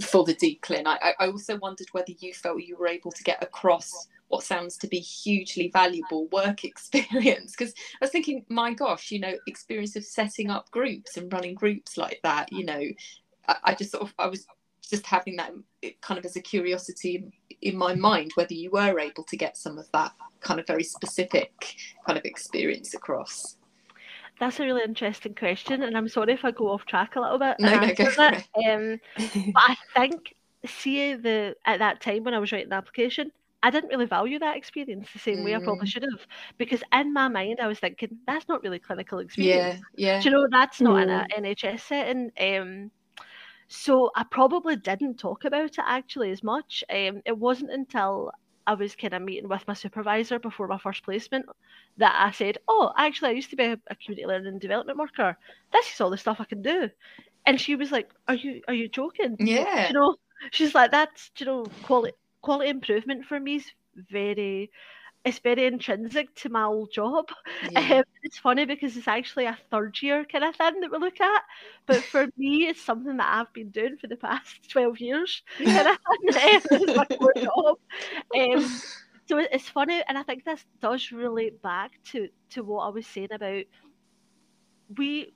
[0.00, 3.42] for the DCLIN, I, I also wondered whether you felt you were able to get
[3.42, 9.10] across what sounds to be hugely valuable work experience because i was thinking my gosh
[9.10, 12.82] you know experience of setting up groups and running groups like that you know
[13.48, 14.46] I, I, just sort of i was
[14.88, 15.52] just having that
[16.00, 17.24] kind of as a curiosity
[17.60, 20.84] in my mind whether you were able to get some of that kind of very
[20.84, 23.56] specific kind of experience across?
[24.38, 27.38] That's a really interesting question, and I'm sorry if I go off track a little
[27.38, 27.56] bit.
[27.60, 28.48] No, no, go for it.
[28.66, 29.00] Um,
[29.52, 30.34] but I think,
[30.66, 33.30] see, the at that time when I was writing the application,
[33.62, 35.44] I didn't really value that experience the same mm.
[35.44, 35.90] way I probably mm.
[35.90, 36.26] should have,
[36.58, 39.80] because in my mind I was thinking that's not really clinical experience.
[39.96, 40.20] Yeah, yeah.
[40.20, 41.02] Do you know that's not mm.
[41.02, 42.32] in an NHS setting.
[42.40, 42.90] Um,
[43.68, 46.82] so I probably didn't talk about it actually as much.
[46.90, 48.32] Um, it wasn't until
[48.66, 51.46] I was kind of meeting with my supervisor before my first placement
[51.98, 54.98] that I said, "Oh, actually, I used to be a, a community learning and development
[54.98, 55.36] worker.
[55.72, 56.90] This is all the stuff I can do."
[57.46, 59.88] And she was like, "Are you are you joking?" Yeah.
[59.88, 60.16] You know,
[60.50, 64.70] she's like, "That's you know, quality quality improvement for me is very
[65.24, 67.26] it's very intrinsic to my old job.
[67.70, 67.98] Yeah.
[67.98, 71.20] Um, it's funny because it's actually a third year kind of thing that we look
[71.20, 71.42] at,
[71.86, 75.42] but for me, it's something that I've been doing for the past twelve years.
[75.64, 77.78] Kind of it's my core job.
[78.36, 78.82] Um,
[79.26, 83.06] so it's funny, and I think this does relate back to to what I was
[83.06, 83.64] saying about
[84.96, 85.32] we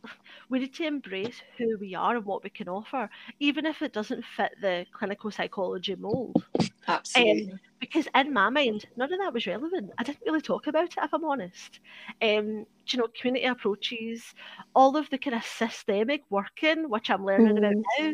[0.49, 3.09] we need to embrace who we are and what we can offer,
[3.41, 6.45] even if it doesn't fit the clinical psychology mold.
[6.89, 7.53] Absolutely.
[7.53, 9.91] Um, because in my mind, none of that was relevant.
[9.99, 11.81] I didn't really talk about it, if I'm honest.
[12.23, 14.35] Um, you know, community approaches,
[14.75, 17.59] all of the kind of systemic working, which I'm learning mm.
[17.59, 18.13] about now,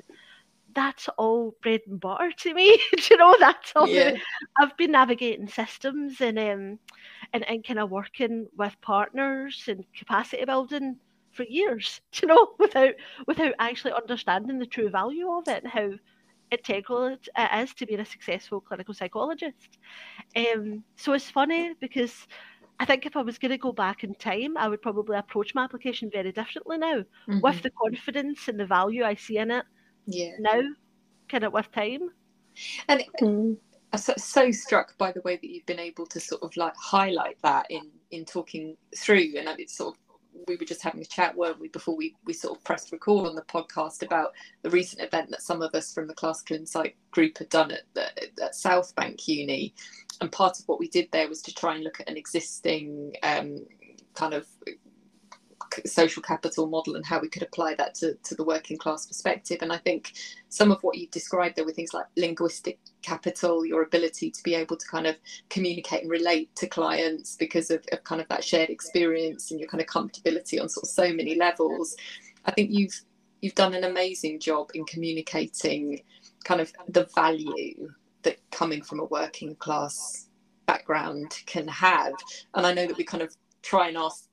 [0.74, 2.80] that's all bread and butter to me.
[3.10, 3.88] you know, that's all.
[3.88, 4.16] Yeah.
[4.58, 6.78] I've been navigating systems and um,
[7.32, 10.96] and and kind of working with partners and capacity building
[11.32, 12.94] for years, you know, without
[13.26, 15.90] without actually understanding the true value of it and how
[16.50, 19.78] integral it is to being a successful clinical psychologist.
[20.36, 22.26] Um, so it's funny because
[22.78, 25.54] I think if I was going to go back in time, I would probably approach
[25.54, 27.40] my application very differently now, mm-hmm.
[27.40, 29.64] with the confidence and the value I see in it.
[30.06, 30.32] Yeah.
[30.40, 30.62] Now,
[31.28, 32.10] kind of with time.
[32.88, 33.56] And mm.
[33.92, 36.74] I'm so, so struck by the way that you've been able to sort of like
[36.76, 40.00] highlight that in in talking through, and it's sort of
[40.48, 43.28] we were just having a chat, weren't we, before we, we sort of pressed record
[43.28, 46.66] on the podcast about the recent event that some of us from the Class Clin
[46.66, 49.74] Psych group had done at, at South Bank Uni.
[50.20, 53.14] And part of what we did there was to try and look at an existing
[53.22, 53.64] um,
[54.14, 54.46] kind of
[55.86, 59.58] social capital model and how we could apply that to, to the working class perspective.
[59.62, 60.12] And I think
[60.48, 64.54] some of what you described there were things like linguistic capital, your ability to be
[64.54, 65.16] able to kind of
[65.50, 69.68] communicate and relate to clients because of, of kind of that shared experience and your
[69.68, 71.96] kind of comfortability on sort of so many levels.
[72.44, 73.00] I think you've
[73.40, 76.00] you've done an amazing job in communicating
[76.44, 77.90] kind of the value
[78.22, 80.28] that coming from a working class
[80.66, 82.14] background can have.
[82.54, 84.28] And I know that we kind of try and ask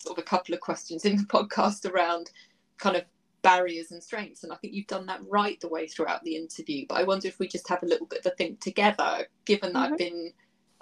[0.00, 2.30] sort of a couple of questions in the podcast around
[2.78, 3.04] kind of
[3.42, 6.84] barriers and strengths and i think you've done that right the way throughout the interview
[6.88, 9.72] but i wonder if we just have a little bit of a think together given
[9.72, 9.92] that mm-hmm.
[9.94, 10.32] i've been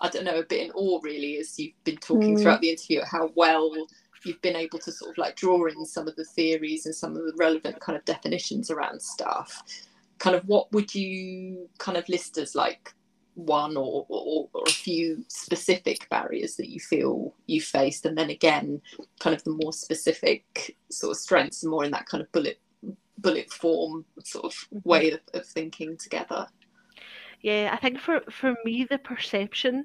[0.00, 2.42] i don't know a bit in awe really as you've been talking mm.
[2.42, 3.72] throughout the interview how well
[4.24, 7.16] you've been able to sort of like draw in some of the theories and some
[7.16, 9.62] of the relevant kind of definitions around stuff
[10.18, 12.92] kind of what would you kind of list as like
[13.38, 18.30] one or, or, or, a few specific barriers that you feel you faced and then
[18.30, 18.82] again
[19.20, 22.60] kind of the more specific sort of strengths more in that kind of bullet
[23.16, 24.88] bullet form sort of mm-hmm.
[24.88, 26.48] way of, of thinking together
[27.40, 29.84] yeah i think for for me the perception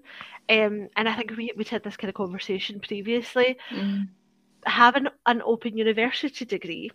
[0.50, 4.08] um and i think we, we had this kind of conversation previously mm.
[4.66, 6.90] having an open university degree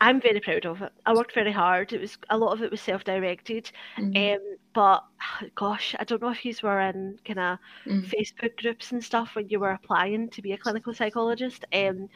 [0.00, 0.92] I'm very proud of it.
[1.06, 1.92] I worked very hard.
[1.92, 4.34] It was a lot of it was self-directed, mm.
[4.34, 5.04] um, but
[5.56, 8.04] gosh, I don't know if you were in kind of mm.
[8.06, 11.64] Facebook groups and stuff when you were applying to be a clinical psychologist.
[11.72, 12.08] Um,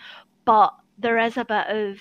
[0.44, 1.98] but there is a bit of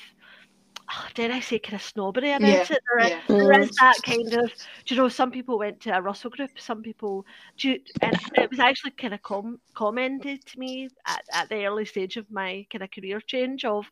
[0.94, 2.68] oh, dare I say, kind of snobbery about yeah, it.
[2.70, 3.20] There, yeah.
[3.28, 4.52] there is that kind of,
[4.86, 7.26] do you know, some people went to a Russell group, some people,
[7.58, 11.86] do, and it was actually kind of com- commented to me at, at the early
[11.86, 13.86] stage of my kind of career change of,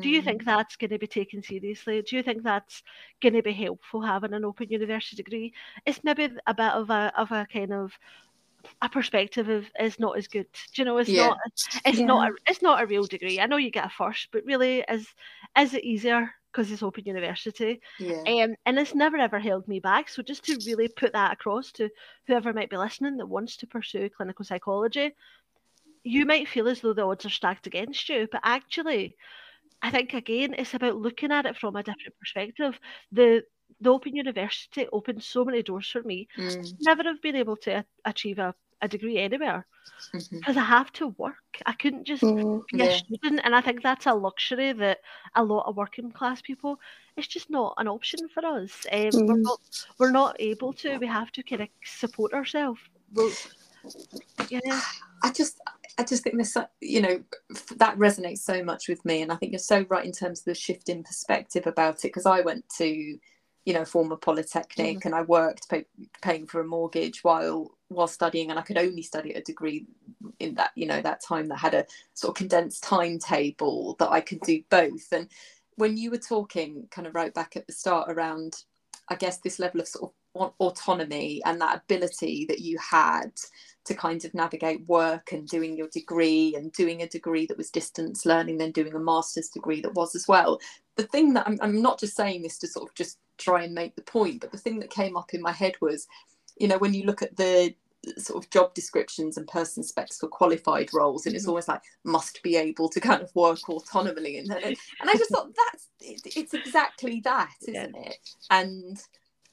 [0.00, 0.46] do you think mm.
[0.46, 2.02] that's going to be taken seriously?
[2.02, 2.82] Do you think that's
[3.22, 5.52] going to be helpful having an open university degree?
[5.86, 7.92] It's maybe a bit of a of a kind of
[8.82, 10.46] a perspective of is not as good.
[10.74, 11.28] Do you know, it's yeah.
[11.28, 11.38] not
[11.84, 12.06] it's yeah.
[12.06, 13.38] not a, it's not a real degree.
[13.38, 15.06] I know you get a first, but really is
[15.56, 17.80] is it easier because it's open university?
[17.98, 18.22] Yeah.
[18.26, 20.08] Um, and it's never ever held me back.
[20.08, 21.90] So just to really put that across to
[22.26, 25.12] whoever might be listening that wants to pursue clinical psychology,
[26.04, 29.16] you might feel as though the odds are stacked against you, but actually
[29.82, 32.78] I think again it's about looking at it from a different perspective.
[33.10, 33.42] The
[33.80, 36.28] the Open University opened so many doors for me.
[36.38, 36.74] Mm.
[36.80, 39.66] Never have been able to achieve a, a degree anywhere
[40.12, 40.58] because mm-hmm.
[40.58, 41.34] I have to work.
[41.66, 42.84] I couldn't just mm, be yeah.
[42.86, 44.98] a student, and I think that's a luxury that
[45.34, 46.78] a lot of working class people.
[47.16, 48.86] It's just not an option for us.
[48.92, 49.28] Um, mm.
[49.28, 50.98] We're not we're not able to.
[50.98, 52.80] We have to kind of support ourselves.
[53.12, 53.32] Well,
[54.50, 54.80] yeah.
[55.22, 55.60] I just
[55.98, 57.22] I just think this, you know,
[57.76, 60.44] that resonates so much with me, and I think you're so right in terms of
[60.46, 62.02] the shift in perspective about it.
[62.08, 63.18] Because I went to,
[63.64, 65.08] you know, former polytechnic, mm-hmm.
[65.08, 65.86] and I worked pay,
[66.22, 69.86] paying for a mortgage while while studying, and I could only study a degree
[70.40, 74.20] in that, you know, that time that had a sort of condensed timetable that I
[74.20, 75.12] could do both.
[75.12, 75.28] And
[75.76, 78.56] when you were talking, kind of right back at the start around,
[79.08, 83.32] I guess this level of sort of autonomy and that ability that you had
[83.84, 87.70] to kind of navigate work and doing your degree and doing a degree that was
[87.70, 90.58] distance learning, then doing a master's degree that was as well.
[90.96, 93.74] The thing that I'm, I'm not just saying this to sort of just try and
[93.74, 96.06] make the point, but the thing that came up in my head was,
[96.56, 97.74] you know, when you look at the
[98.18, 101.50] sort of job descriptions and person specs for qualified roles and it's mm-hmm.
[101.50, 104.76] always like must be able to kind of work autonomously and, and
[105.08, 108.02] i just thought that's it's exactly that isn't yeah.
[108.02, 108.18] it
[108.50, 109.02] and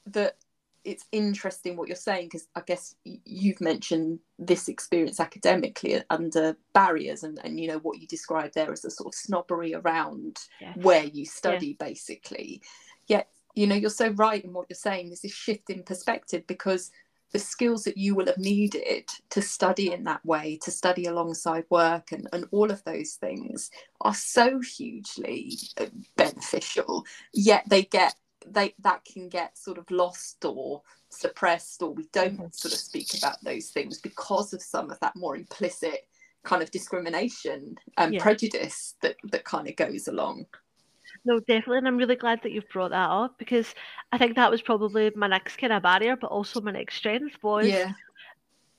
[0.06, 0.36] that
[0.84, 7.22] it's interesting what you're saying because I guess you've mentioned this experience academically under barriers
[7.22, 10.38] and, and you know what you described there as a sort of snobbery around
[10.76, 11.86] where you study yeah.
[11.86, 12.62] basically.
[13.06, 15.08] Yet you know you're so right in what you're saying.
[15.08, 16.90] There's this shift in perspective because
[17.32, 21.64] the skills that you will have needed to study in that way to study alongside
[21.70, 23.70] work and, and all of those things
[24.02, 27.04] are so hugely uh, beneficial.
[27.32, 28.14] Yet they get
[28.46, 33.08] they that can get sort of lost or suppressed or we don't sort of speak
[33.18, 36.06] about those things because of some of that more implicit
[36.44, 38.22] kind of discrimination and yeah.
[38.22, 40.46] prejudice that that kind of goes along.
[41.24, 43.74] No definitely and i'm really glad that you've brought that up because
[44.12, 47.36] i think that was probably my next kind of barrier but also my next strength
[47.42, 47.92] was yeah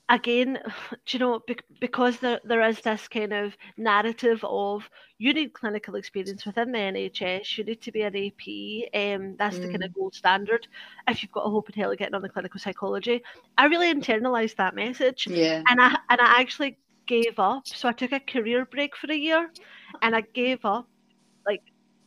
[0.08, 0.58] again,
[1.06, 1.40] do you know,
[1.80, 4.88] because there, there is this kind of narrative of
[5.18, 9.56] you need clinical experience within the NHS, you need to be an AP, um, that's
[9.56, 9.62] mm.
[9.62, 10.66] the kind of gold standard
[11.08, 13.22] if you've got a hope in hell of getting on the clinical psychology.
[13.56, 15.26] I really internalized that message.
[15.26, 15.62] Yeah.
[15.68, 17.66] And I and I actually gave up.
[17.66, 19.50] So I took a career break for a year
[20.02, 20.88] and I gave up
[21.46, 21.62] like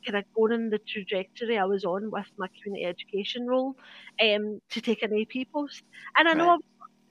[0.06, 3.76] kind of going in the trajectory I was on with my community education role
[4.22, 5.84] um, to take an AP post.
[6.18, 6.60] And I know right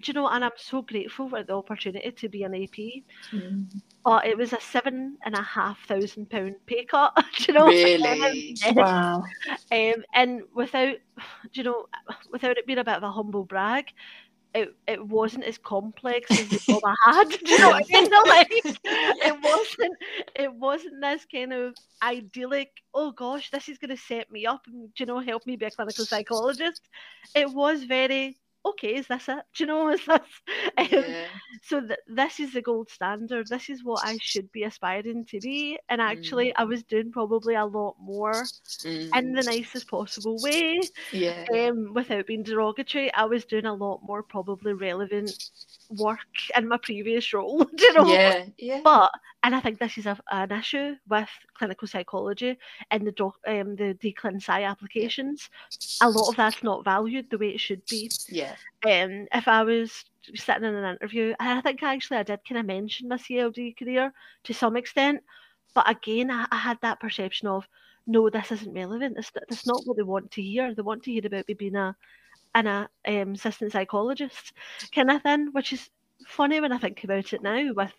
[0.02, 3.02] do you know, and I'm so grateful for the opportunity to be an AP.
[3.32, 3.80] Mm.
[4.04, 7.12] But it was a seven and a half thousand pound pay cut.
[7.38, 7.66] do you know?
[7.66, 8.56] Really?
[8.74, 9.24] wow.
[9.72, 10.96] Um, and without,
[11.52, 11.86] do you know,
[12.30, 13.86] without it being a bit of a humble brag,
[14.56, 17.28] it, it wasn't as complex as the job I had.
[17.44, 18.10] Do you know what I mean?
[18.26, 19.96] like, it wasn't
[20.34, 24.88] it wasn't this kind of idyllic, oh gosh, this is gonna set me up and
[24.96, 26.88] you know help me be a clinical psychologist.
[27.34, 28.38] It was very
[28.70, 29.38] okay, is this it?
[29.54, 30.20] Do you know, is this?
[30.78, 31.26] Um, yeah.
[31.62, 33.48] So th- this is the gold standard.
[33.48, 35.78] This is what I should be aspiring to be.
[35.88, 36.54] And actually, mm.
[36.56, 39.16] I was doing probably a lot more mm.
[39.16, 39.46] in the mm.
[39.46, 40.80] nicest possible way.
[41.12, 41.44] Yeah.
[41.52, 45.50] Um, without being derogatory, I was doing a lot more probably relevant
[45.90, 46.18] work
[46.56, 47.64] in my previous role.
[47.76, 48.06] Do you know?
[48.06, 48.44] Yeah.
[48.58, 48.80] Yeah.
[48.82, 49.10] But
[49.46, 52.58] and I think this is a, an issue with clinical psychology
[52.90, 55.48] and the doc, um, the DClinPsy applications.
[56.02, 58.10] A lot of that's not valued the way it should be.
[58.28, 58.55] Yeah.
[58.84, 60.04] Um, if I was
[60.34, 64.12] sitting in an interview, I think actually I did kind of mention my CLD career
[64.44, 65.22] to some extent,
[65.74, 67.68] but again, I, I had that perception of
[68.06, 69.18] no, this isn't relevant.
[69.18, 70.72] It's, it's not what they want to hear.
[70.74, 71.96] They want to hear about me being a
[72.54, 72.88] an a
[73.22, 74.52] um, assistant psychologist
[74.94, 75.90] kind of thing, which is
[76.26, 77.92] funny when I think about it now with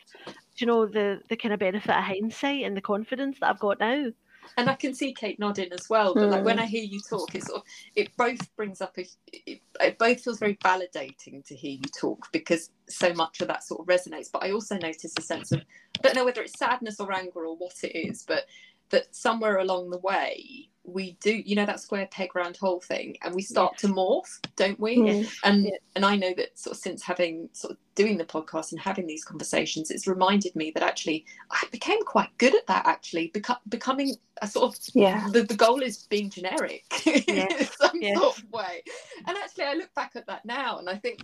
[0.58, 3.80] you know the the kind of benefit of hindsight and the confidence that I've got
[3.80, 4.08] now
[4.56, 6.14] and I can see Kate nodding as well.
[6.14, 6.32] But mm.
[6.32, 6.64] like when hmm.
[6.64, 7.64] I hear you talk, it sort of
[7.95, 12.28] it both brings up a it, it, both feels very validating to hear you talk
[12.32, 14.32] because so much of that sort of resonates.
[14.32, 17.45] But I also notice a sense of I don't know whether it's sadness or anger
[17.45, 18.45] or what it is, but
[18.89, 23.18] that somewhere along the way we do you know that square peg round hole thing
[23.22, 23.82] and we start yes.
[23.82, 25.38] to morph don't we yes.
[25.44, 25.74] and yes.
[25.96, 29.06] and i know that sort of since having sort of doing the podcast and having
[29.06, 33.60] these conversations it's reminded me that actually i became quite good at that actually beco-
[33.68, 38.44] becoming a sort of yeah the, the goal is being generic in some sort of
[38.52, 38.82] way
[39.28, 41.20] and actually i look back at that now and i think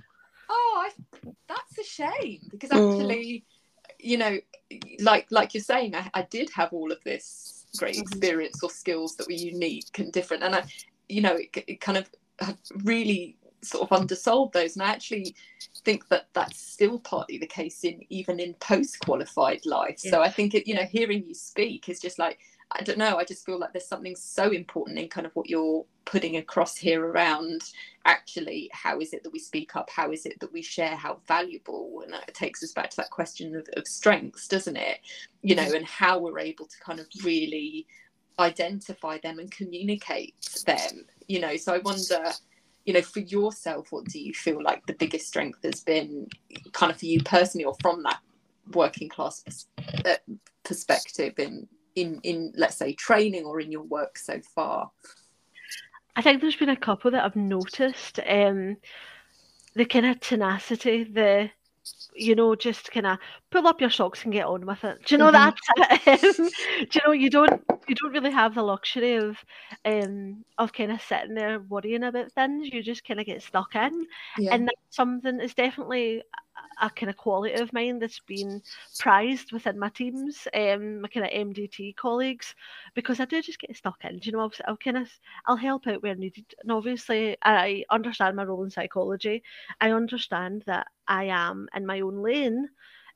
[0.50, 2.92] oh I, that's a shame because mm.
[2.92, 3.92] actually mm.
[4.00, 4.38] you know
[5.00, 8.02] like like you're saying I, I did have all of this great mm-hmm.
[8.02, 10.64] experience or skills that were unique and different and i
[11.10, 12.10] you know it, it kind of
[12.40, 15.36] have really sort of undersold those and i actually
[15.86, 20.12] think that that's still partly the case in even in post qualified life yeah.
[20.12, 22.40] so i think it you know hearing you speak is just like
[22.76, 23.18] I don't know.
[23.18, 26.76] I just feel like there's something so important in kind of what you're putting across
[26.76, 27.62] here around
[28.06, 29.90] actually how is it that we speak up?
[29.90, 32.04] How is it that we share how valuable?
[32.06, 35.00] And it takes us back to that question of, of strengths, doesn't it?
[35.42, 37.88] You know, and how we're able to kind of really
[38.40, 40.36] identify them and communicate
[40.66, 41.56] them, you know.
[41.58, 42.24] So I wonder,
[42.86, 46.28] you know, for yourself, what do you feel like the biggest strength has been
[46.72, 48.20] kind of for you personally or from that
[48.74, 49.44] working class
[50.06, 50.16] uh,
[50.64, 54.92] perspective in in in let's say training or in your work so far?
[56.16, 58.20] I think there's been a couple that I've noticed.
[58.28, 58.78] Um,
[59.76, 61.50] the kind of tenacity, the
[62.16, 63.18] you know, just kind of
[63.52, 65.04] pull up your socks and get on with it.
[65.06, 65.54] Do you know mm-hmm.
[65.76, 66.00] that?
[66.38, 66.50] Um,
[66.90, 69.38] do you know you don't you don't really have the luxury of
[69.86, 72.70] um of kind of sitting there worrying about things.
[72.70, 74.06] You just kind of get stuck in,
[74.38, 74.54] yeah.
[74.54, 76.24] and that's something is definitely
[76.82, 78.62] a kind of quality of mine that's been
[79.00, 82.56] prized within my teams, um, my kind of MDT colleagues,
[82.94, 84.20] because I do just get stuck in.
[84.20, 85.10] Do you know, I'll, I'll kind of
[85.46, 89.44] I'll help out where needed, and obviously I understand my role in psychology.
[89.82, 92.70] I understand that I am in my own lane,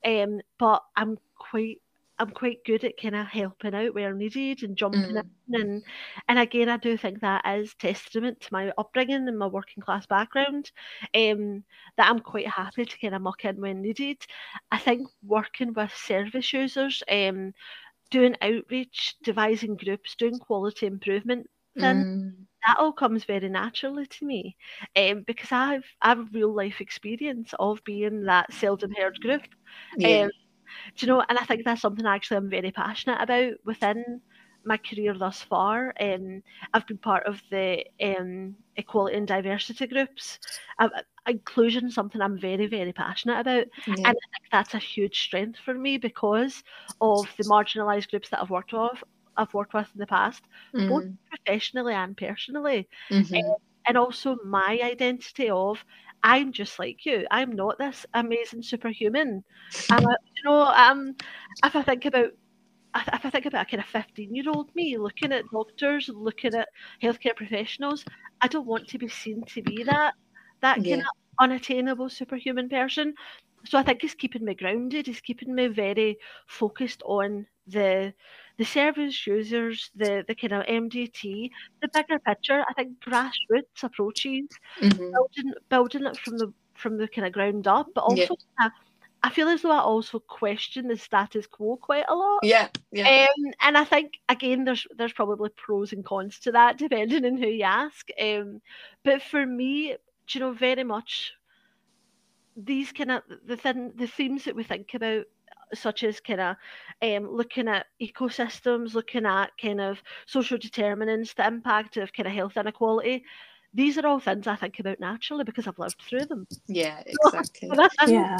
[0.04, 1.80] um, but I'm quite
[2.18, 5.24] I'm quite good at kind of helping out where needed and jumping mm.
[5.52, 5.82] in and
[6.28, 10.06] and again I do think that is testament to my upbringing and my working class
[10.06, 10.70] background
[11.14, 11.64] um
[11.96, 14.18] that I'm quite happy to kind of muck in when needed
[14.70, 17.52] I think working with service users um
[18.10, 22.44] doing outreach devising groups doing quality improvement then mm.
[22.66, 24.56] that all comes very naturally to me
[24.96, 29.42] um, because I've I've real life experience of being that seldom heard group
[29.96, 30.22] yeah.
[30.22, 30.30] um,
[30.96, 31.24] do you know?
[31.28, 34.20] And I think that's something actually I'm very passionate about within
[34.64, 35.94] my career thus far.
[36.00, 36.42] Um,
[36.74, 40.38] I've been part of the um, equality and diversity groups.
[40.78, 40.88] Uh,
[41.26, 43.94] inclusion something I'm very, very passionate about, yeah.
[43.94, 46.62] and I think that's a huge strength for me because
[47.00, 49.02] of the marginalised groups that I've worked with.
[49.36, 50.42] I've worked with in the past,
[50.74, 50.88] mm.
[50.88, 53.34] both professionally and personally, mm-hmm.
[53.34, 53.56] um,
[53.86, 55.84] and also my identity of
[56.22, 57.26] I'm just like you.
[57.30, 59.44] I'm not this amazing superhuman.
[59.90, 61.14] And you know, um,
[61.64, 62.30] if I think about
[62.94, 66.54] if I think about a kind of 15 year old me looking at doctors, looking
[66.54, 66.68] at
[67.02, 68.04] healthcare professionals,
[68.40, 70.14] I don't want to be seen to be that
[70.60, 70.96] that yeah.
[70.96, 71.08] kind of
[71.40, 73.14] unattainable superhuman person.
[73.64, 78.14] So I think it's keeping me grounded, it's keeping me very focused on the
[78.56, 81.50] the service users, the the kind of MDT,
[81.80, 82.64] the bigger picture.
[82.68, 84.48] I think grassroots approaches,
[84.80, 85.12] mm-hmm.
[85.12, 88.68] building building it from the from the kind of ground up, but also yeah.
[89.22, 92.40] I feel as though I also question the status quo quite a lot.
[92.42, 93.26] Yeah, yeah.
[93.26, 97.36] Um, and I think again, there's there's probably pros and cons to that depending on
[97.36, 98.08] who you ask.
[98.20, 98.60] Um,
[99.04, 99.96] but for me,
[100.30, 101.32] you know, very much
[102.58, 105.24] these kind of the thing, the themes that we think about
[105.74, 106.56] such as kind of
[107.02, 112.32] um, looking at ecosystems, looking at kind of social determinants, the impact of kind of
[112.32, 113.24] health inequality.
[113.74, 116.46] These are all things I think about naturally because I've lived through them.
[116.66, 117.70] Yeah, exactly.
[118.06, 118.38] yeah.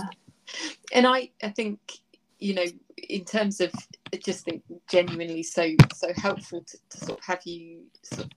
[0.93, 1.79] And I, I think,
[2.39, 2.65] you know,
[2.97, 3.73] in terms of
[4.25, 8.31] just think genuinely so so helpful to, to sort of have you sort of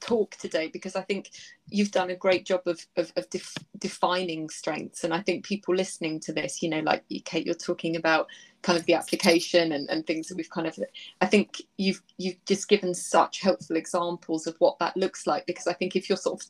[0.00, 1.30] talk today because I think
[1.68, 5.04] you've done a great job of, of, of def- defining strengths.
[5.04, 8.28] And I think people listening to this, you know, like Kate, you're talking about
[8.62, 10.78] kind of the application and, and things that we've kind of,
[11.20, 15.46] I think you've, you've just given such helpful examples of what that looks like.
[15.46, 16.48] Because I think if you're sort of,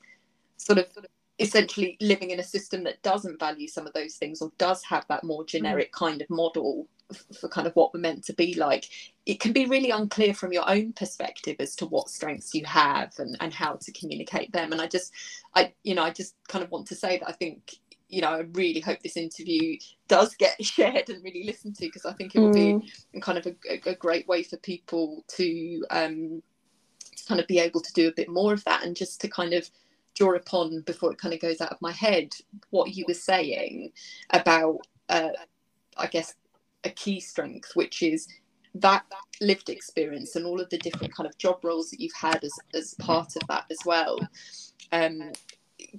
[0.57, 0.86] sort of,
[1.39, 5.05] essentially living in a system that doesn't value some of those things or does have
[5.09, 5.49] that more mm.
[5.49, 6.86] generic kind of model
[7.41, 8.86] for kind of what we're meant to be like
[9.24, 13.14] it can be really unclear from your own perspective as to what strengths you have
[13.18, 15.11] and, and how to communicate them and i just
[15.55, 17.76] i you know i just kind of want to say that i think
[18.09, 19.76] you know, I really hope this interview
[20.09, 22.82] does get shared and really listened to because I think it will mm.
[23.12, 26.43] be kind of a, a, great way for people to um,
[27.26, 29.53] kind of be able to do a bit more of that and just to kind
[29.53, 29.70] of
[30.19, 32.35] draw upon before it kind of goes out of my head
[32.71, 33.93] what you were saying
[34.31, 35.31] about, uh,
[35.97, 36.35] I guess,
[36.85, 38.27] a key strength, which is
[38.75, 39.05] that
[39.41, 42.53] lived experience and all of the different kind of job roles that you've had as,
[42.75, 44.19] as part of that as well.
[44.93, 45.33] Um,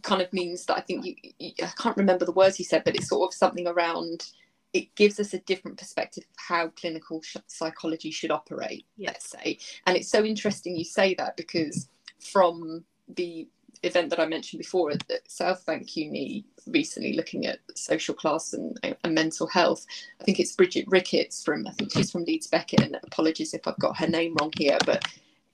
[0.02, 2.84] kind of means that I think you, you, I can't remember the words you said,
[2.84, 4.26] but it's sort of something around
[4.74, 9.10] it gives us a different perspective of how clinical sh- psychology should operate, yeah.
[9.10, 9.58] let's say.
[9.88, 11.90] And it's so interesting you say that because
[12.20, 13.48] from the
[13.84, 18.78] event that I mentioned before at South Bank Uni recently looking at social class and,
[19.04, 19.86] and, mental health.
[20.20, 23.68] I think it's Bridget Ricketts from, I think she's from Leeds Beckett, and apologies if
[23.68, 25.06] I've got her name wrong here, but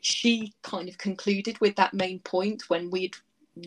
[0.02, 3.16] she kind of concluded with that main point when we'd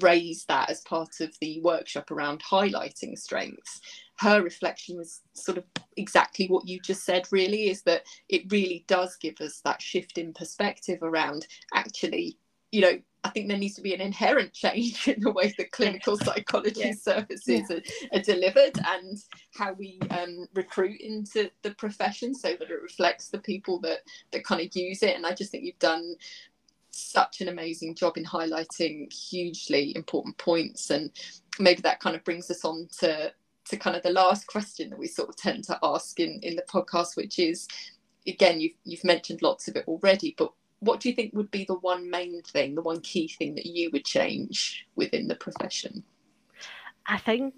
[0.00, 3.80] raised that as part of the workshop around highlighting strengths
[4.18, 5.64] her reflection was sort of
[5.96, 10.18] exactly what you just said really is that it really does give us that shift
[10.18, 12.36] in perspective around actually
[12.72, 15.72] you know I think there needs to be an inherent change in the way that
[15.72, 16.92] clinical psychology yeah.
[16.92, 17.76] services yeah.
[17.76, 19.18] Are, are, delivered and
[19.54, 23.98] how we um, recruit into the profession so that it reflects the people that
[24.30, 25.16] that kind of use it.
[25.16, 26.14] And I just think you've done
[26.90, 31.10] such an amazing job in highlighting hugely important points and
[31.58, 33.32] maybe that kind of brings us on to
[33.64, 36.56] to kind of the last question that we sort of tend to ask in in
[36.56, 37.68] the podcast which is
[38.26, 41.64] again you've you've mentioned lots of it already but what do you think would be
[41.64, 46.02] the one main thing the one key thing that you would change within the profession
[47.06, 47.54] i think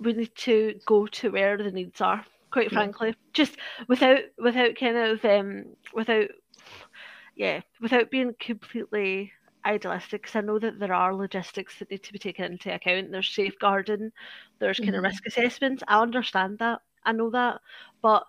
[0.00, 3.56] we need to go to where the needs are quite frankly just
[3.88, 6.28] without without kind of um without
[7.38, 9.32] yeah, without being completely
[9.64, 13.12] idealistic, because I know that there are logistics that need to be taken into account.
[13.12, 14.10] There's safeguarding,
[14.58, 14.98] there's kind mm-hmm.
[14.98, 15.84] of risk assessments.
[15.86, 16.80] I understand that.
[17.04, 17.60] I know that.
[18.02, 18.26] But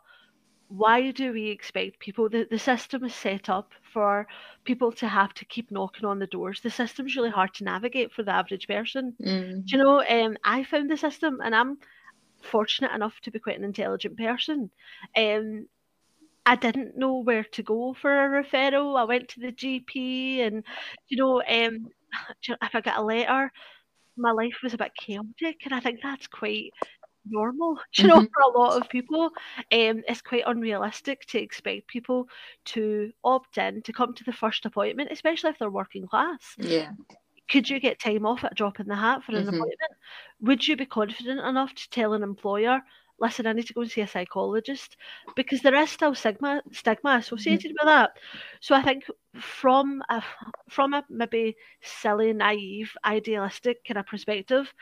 [0.69, 4.27] why do we expect people the, the system is set up for
[4.65, 8.11] people to have to keep knocking on the doors the system's really hard to navigate
[8.11, 9.65] for the average person mm.
[9.65, 11.77] do you know um, i found the system and i'm
[12.43, 14.69] fortunate enough to be quite an intelligent person
[15.17, 15.67] um,
[16.45, 18.97] I didn't know where to go for a referral.
[18.97, 20.63] I went to the GP, and
[21.07, 21.89] you know, um,
[22.47, 23.51] if I got a letter,
[24.17, 26.73] my life was a bit chaotic, and I think that's quite
[27.25, 27.79] normal.
[27.97, 28.25] You know, mm-hmm.
[28.33, 29.25] for a lot of people,
[29.71, 32.27] um, it's quite unrealistic to expect people
[32.65, 36.55] to opt in to come to the first appointment, especially if they're working class.
[36.57, 36.91] Yeah.
[37.49, 39.49] Could you get time off at a drop in the hat for an mm-hmm.
[39.49, 39.91] appointment?
[40.41, 42.81] Would you be confident enough to tell an employer,
[43.19, 44.97] listen, I need to go and see a psychologist
[45.35, 47.87] because there is still stigma stigma associated mm-hmm.
[47.87, 48.11] with that.
[48.61, 49.05] So I think
[49.35, 50.23] from a
[50.69, 54.73] from a maybe silly, naive, idealistic kind of perspective,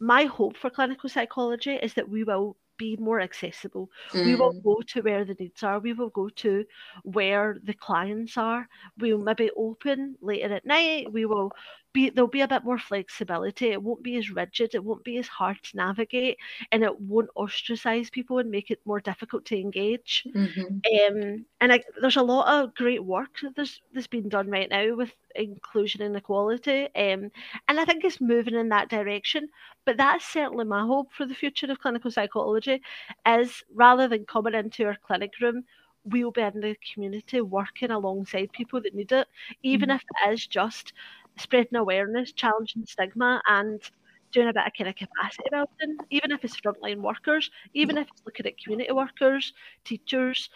[0.00, 3.90] my hope for clinical psychology is that we will be more accessible.
[4.12, 4.26] Mm.
[4.26, 4.62] We will mm.
[4.62, 5.78] go to where the needs are.
[5.78, 6.64] We will go to
[7.04, 8.68] where the clients are.
[8.98, 11.12] We'll maybe open later at night.
[11.12, 11.52] We will
[11.96, 13.68] be there'll be a bit more flexibility.
[13.68, 14.74] It won't be as rigid.
[14.74, 16.36] It won't be as hard to navigate,
[16.70, 20.24] and it won't ostracize people and make it more difficult to engage.
[20.34, 21.16] Mm-hmm.
[21.16, 24.94] Um, and I, there's a lot of great work that's that's been done right now
[24.94, 27.30] with inclusion and equality, um,
[27.68, 29.48] and I think it's moving in that direction.
[29.86, 32.82] But that's certainly my hope for the future of clinical psychology,
[33.26, 35.64] is rather than coming into our clinic room
[36.08, 39.26] we'll be in the community working alongside people that need it,
[39.64, 39.96] even mm-hmm.
[39.96, 40.92] if it is just
[41.38, 43.82] spreading awareness, challenging stigma, and
[44.32, 48.08] doing a bit of kind of capacity building, even if it's frontline workers, even if
[48.08, 49.52] it's looking at community workers,
[49.84, 50.50] teachers,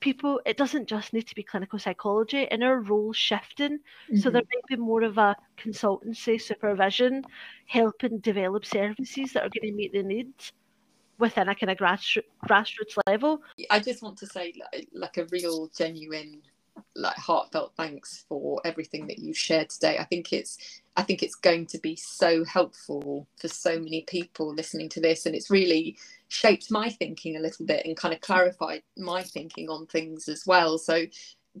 [0.00, 0.40] people.
[0.46, 3.78] It doesn't just need to be clinical psychology, and our roles shifting.
[3.78, 4.16] Mm-hmm.
[4.16, 7.24] So there might be more of a consultancy, supervision,
[7.66, 10.52] helping develop services that are going to meet the needs
[11.18, 13.42] within a kind of grassroots, grassroots level.
[13.70, 16.40] I just want to say, like, like a real genuine
[16.96, 19.98] like heartfelt thanks for everything that you've shared today.
[19.98, 20.58] I think it's
[20.96, 25.26] I think it's going to be so helpful for so many people listening to this,
[25.26, 25.96] and it's really
[26.28, 30.46] shaped my thinking a little bit and kind of clarified my thinking on things as
[30.46, 30.78] well.
[30.78, 31.06] So,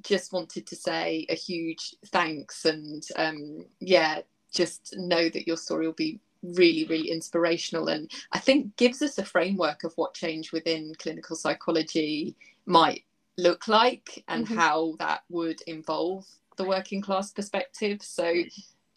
[0.02, 4.20] just wanted to say a huge thanks, and um, yeah,
[4.52, 9.18] just know that your story will be really really inspirational and i think gives us
[9.18, 12.34] a framework of what change within clinical psychology
[12.64, 13.04] might
[13.40, 14.56] look like and mm-hmm.
[14.56, 16.26] how that would involve
[16.56, 18.02] the working class perspective.
[18.02, 18.32] So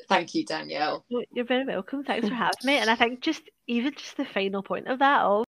[0.10, 1.06] thank you, Danielle.
[1.10, 2.04] You're very welcome.
[2.04, 2.78] Thanks for having me.
[2.78, 5.46] And I think just even just the final point of that of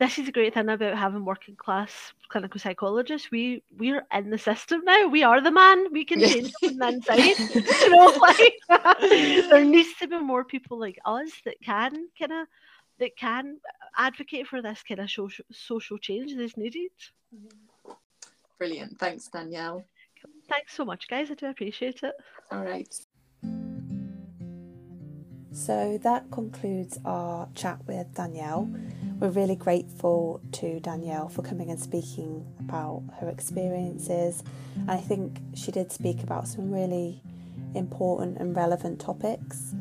[0.00, 3.30] this is a great thing about having working class clinical psychologists.
[3.30, 5.06] We we're in the system now.
[5.06, 5.92] We are the man.
[5.92, 7.38] We can change from the inside.
[7.54, 8.58] you know, like
[9.50, 12.48] there needs to be more people like us that can kind of
[12.98, 13.58] that can
[13.96, 16.90] advocate for this kind of social social change that is needed.
[18.58, 18.98] Brilliant.
[18.98, 19.84] Thanks, Danielle.
[20.48, 21.30] Thanks so much, guys.
[21.30, 22.14] I do appreciate it.
[22.50, 22.88] All right.
[25.54, 28.68] So that concludes our chat with Danielle.
[29.20, 34.42] We're really grateful to Danielle for coming and speaking about her experiences.
[34.74, 37.22] And I think she did speak about some really
[37.74, 39.74] important and relevant topics.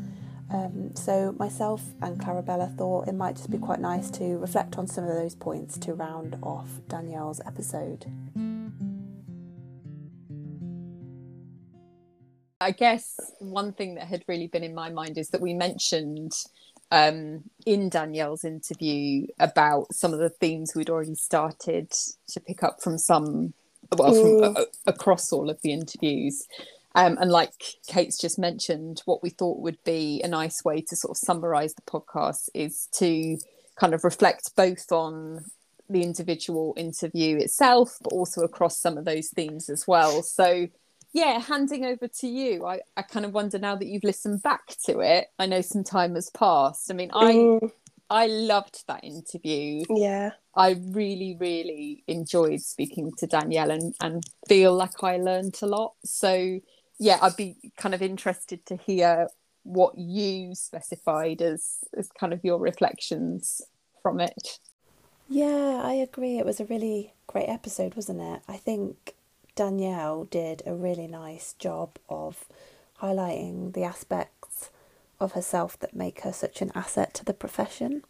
[0.51, 4.86] Um, so, myself and Clarabella thought it might just be quite nice to reflect on
[4.86, 8.05] some of those points to round off Danielle's episode.
[12.64, 16.32] I guess one thing that had really been in my mind is that we mentioned
[16.91, 21.91] um, in Danielle's interview about some of the themes we'd already started
[22.30, 23.53] to pick up from some,
[23.97, 26.47] well, from, uh, across all of the interviews.
[26.95, 27.51] Um, and like
[27.88, 31.74] Kate's just mentioned, what we thought would be a nice way to sort of summarize
[31.74, 33.38] the podcast is to
[33.76, 35.43] kind of reflect both on
[35.89, 40.22] the individual interview itself, but also across some of those themes as well.
[40.22, 40.68] So,
[41.14, 42.66] yeah, handing over to you.
[42.66, 45.28] I, I kind of wonder now that you've listened back to it.
[45.38, 46.91] I know some time has passed.
[46.91, 47.72] I mean, I mm.
[48.09, 49.86] I loved that interview.
[49.89, 50.32] Yeah.
[50.55, 55.93] I really, really enjoyed speaking to Danielle and, and feel like I learned a lot.
[56.03, 56.59] So
[56.99, 59.28] yeah, I'd be kind of interested to hear
[59.64, 63.61] what you specified as as kind of your reflections
[64.01, 64.59] from it.
[65.30, 66.38] Yeah, I agree.
[66.38, 68.41] It was a really great episode, wasn't it?
[68.47, 69.16] I think
[69.56, 72.45] Danielle did a really nice job of
[73.01, 74.72] highlighting the aspects
[75.20, 78.04] of herself that make her such an asset to the profession.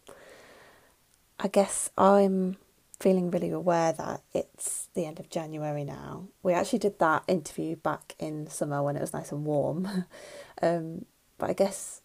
[1.38, 2.56] I guess I'm
[2.98, 6.28] feeling really aware that it's the end of January now.
[6.42, 10.06] We actually did that interview back in summer when it was nice and warm.
[10.62, 11.04] um,
[11.36, 12.00] but I guess,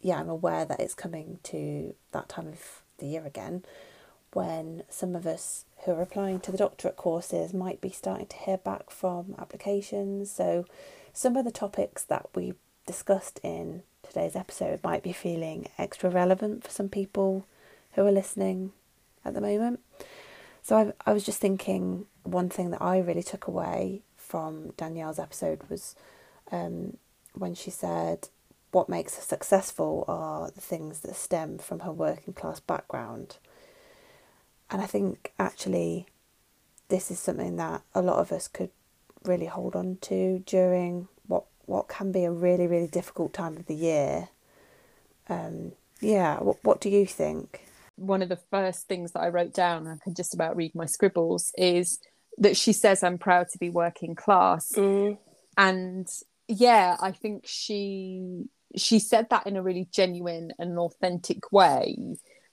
[0.00, 3.64] yeah, I'm aware that it's coming to that time of the year again
[4.34, 8.36] when some of us who are applying to the doctorate courses might be starting to
[8.36, 10.30] hear back from applications.
[10.30, 10.64] So,
[11.12, 12.54] some of the topics that we
[12.86, 17.46] discussed in today's episode might be feeling extra relevant for some people
[17.92, 18.72] who are listening
[19.24, 19.80] at the moment.
[20.62, 25.18] So, I, I was just thinking one thing that I really took away from Danielle's
[25.18, 25.94] episode was
[26.50, 26.96] um,
[27.34, 28.28] when she said,
[28.70, 33.36] What makes her successful are the things that stem from her working class background.
[34.70, 36.06] And I think actually
[36.88, 38.70] this is something that a lot of us could
[39.24, 43.66] really hold on to during what what can be a really really difficult time of
[43.66, 44.28] the year.
[45.28, 47.62] Um, yeah, what what do you think?
[47.96, 50.86] One of the first things that I wrote down, I can just about read my
[50.86, 52.00] scribbles, is
[52.38, 55.16] that she says I'm proud to be working class, mm.
[55.56, 56.08] and
[56.48, 58.46] yeah, I think she
[58.76, 61.96] she said that in a really genuine and authentic way.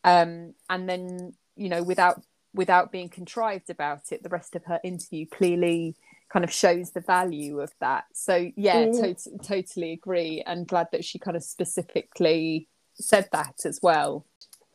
[0.04, 2.22] Um, and then you know without
[2.54, 5.96] without being contrived about it the rest of her interview clearly
[6.30, 9.24] kind of shows the value of that so yeah mm.
[9.24, 14.26] to- totally agree and glad that she kind of specifically said that as well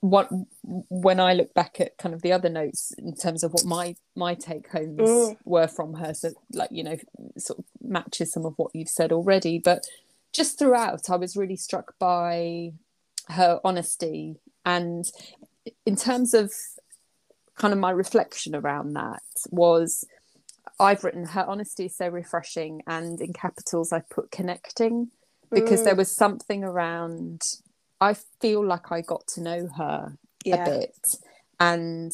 [0.01, 0.29] what
[0.63, 3.97] when i look back at kind of the other notes in terms of what my
[4.15, 5.37] my take homes mm.
[5.45, 6.97] were from her so like you know
[7.39, 9.87] sort of matches some of what you've said already but
[10.33, 12.73] just throughout i was really struck by
[13.29, 15.11] her honesty and
[15.85, 16.53] in terms of
[17.57, 20.05] kind of my reflection around that was
[20.79, 25.11] I've written her honesty is so refreshing and in capitals I put connecting
[25.51, 25.85] because mm.
[25.85, 27.43] there was something around
[28.01, 30.65] I feel like I got to know her yeah.
[30.65, 31.07] a bit
[31.59, 32.13] and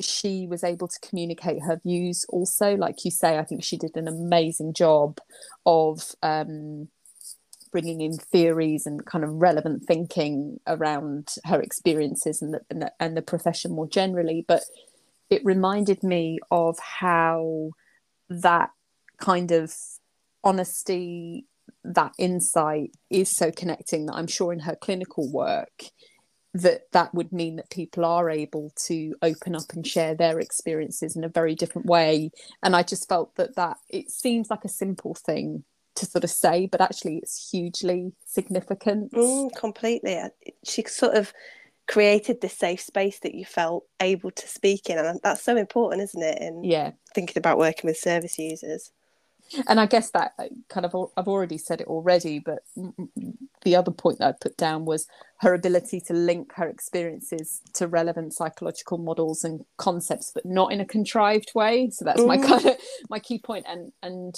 [0.00, 3.96] she was able to communicate her views also like you say I think she did
[3.96, 5.18] an amazing job
[5.64, 6.88] of um,
[7.74, 12.92] bringing in theories and kind of relevant thinking around her experiences and the, and the,
[13.00, 14.44] and the profession more generally.
[14.46, 14.62] But
[15.28, 17.70] it reminded me of how
[18.28, 18.70] that
[19.18, 19.74] kind of
[20.44, 21.46] honesty,
[21.82, 25.82] that insight is so connecting that I'm sure in her clinical work
[26.52, 31.16] that that would mean that people are able to open up and share their experiences
[31.16, 32.30] in a very different way
[32.62, 35.64] and i just felt that that it seems like a simple thing
[35.96, 39.12] to sort of say, but actually it's hugely significant.
[39.12, 40.20] Mm, completely.
[40.64, 41.32] She sort of
[41.86, 46.02] created this safe space that you felt able to speak in, and that's so important,
[46.02, 46.38] isn't it?
[46.40, 48.90] In yeah, thinking about working with service users.
[49.68, 52.60] And I guess that uh, kind of I've already said it already, but
[53.62, 55.06] the other point that I put down was
[55.40, 60.80] her ability to link her experiences to relevant psychological models and concepts, but not in
[60.80, 61.90] a contrived way.
[61.90, 62.26] So that's mm.
[62.26, 62.76] my kind of
[63.10, 64.34] my key point, and and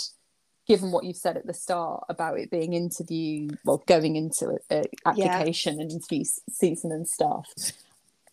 [0.67, 4.75] given what you've said at the start about it being interview well going into a,
[4.79, 5.83] a application yeah.
[5.83, 7.47] and interview season and stuff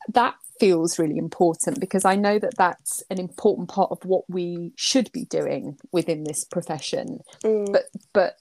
[0.08, 4.72] that feels really important because I know that that's an important part of what we
[4.76, 7.20] should be doing within this profession.
[7.44, 7.72] Mm.
[7.72, 8.38] But but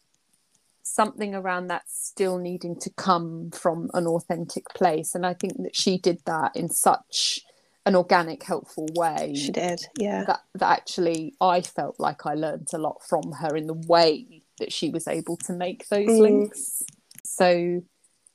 [0.83, 5.77] something around that still needing to come from an authentic place, and I think that
[5.77, 7.41] she did that in such
[7.85, 9.35] an organic, helpful way.
[9.35, 10.25] She did, yeah.
[10.25, 14.43] That that actually I felt like I learned a lot from her in the way
[14.59, 16.21] that she was able to make those mm.
[16.21, 16.83] links.
[17.25, 17.83] So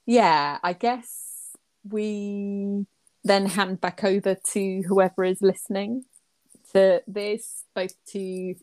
[0.06, 1.52] yeah, I guess
[1.90, 2.86] we
[3.24, 6.06] then hand back over to whoever is listening
[6.74, 8.56] to this, both to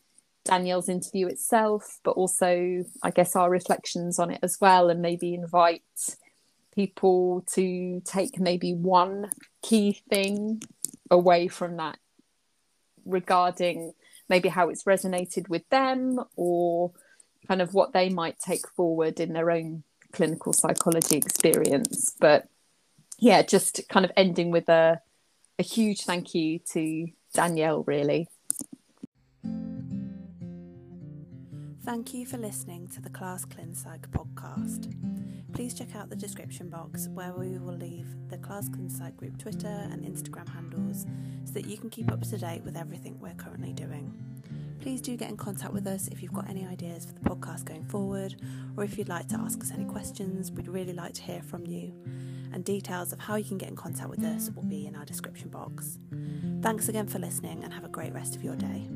[0.43, 5.33] Danielle's interview itself, but also, I guess, our reflections on it as well, and maybe
[5.33, 5.81] invite
[6.73, 9.31] people to take maybe one
[9.63, 10.61] key thing
[11.09, 11.97] away from that
[13.05, 13.93] regarding
[14.29, 16.91] maybe how it's resonated with them or
[17.47, 22.15] kind of what they might take forward in their own clinical psychology experience.
[22.19, 22.47] But
[23.19, 25.01] yeah, just kind of ending with a,
[25.59, 28.27] a huge thank you to Danielle, really.
[31.83, 34.91] Thank you for listening to the Class ClinPsych podcast.
[35.55, 39.87] Please check out the description box where we will leave the Class ClinPsych group Twitter
[39.89, 41.05] and Instagram handles
[41.45, 44.13] so that you can keep up to date with everything we're currently doing.
[44.81, 47.63] Please do get in contact with us if you've got any ideas for the podcast
[47.63, 48.35] going forward
[48.75, 50.51] or if you'd like to ask us any questions.
[50.51, 51.93] We'd really like to hear from you
[52.51, 55.05] and details of how you can get in contact with us will be in our
[55.05, 55.99] description box.
[56.61, 58.89] Thanks again for listening and have a great rest of your day.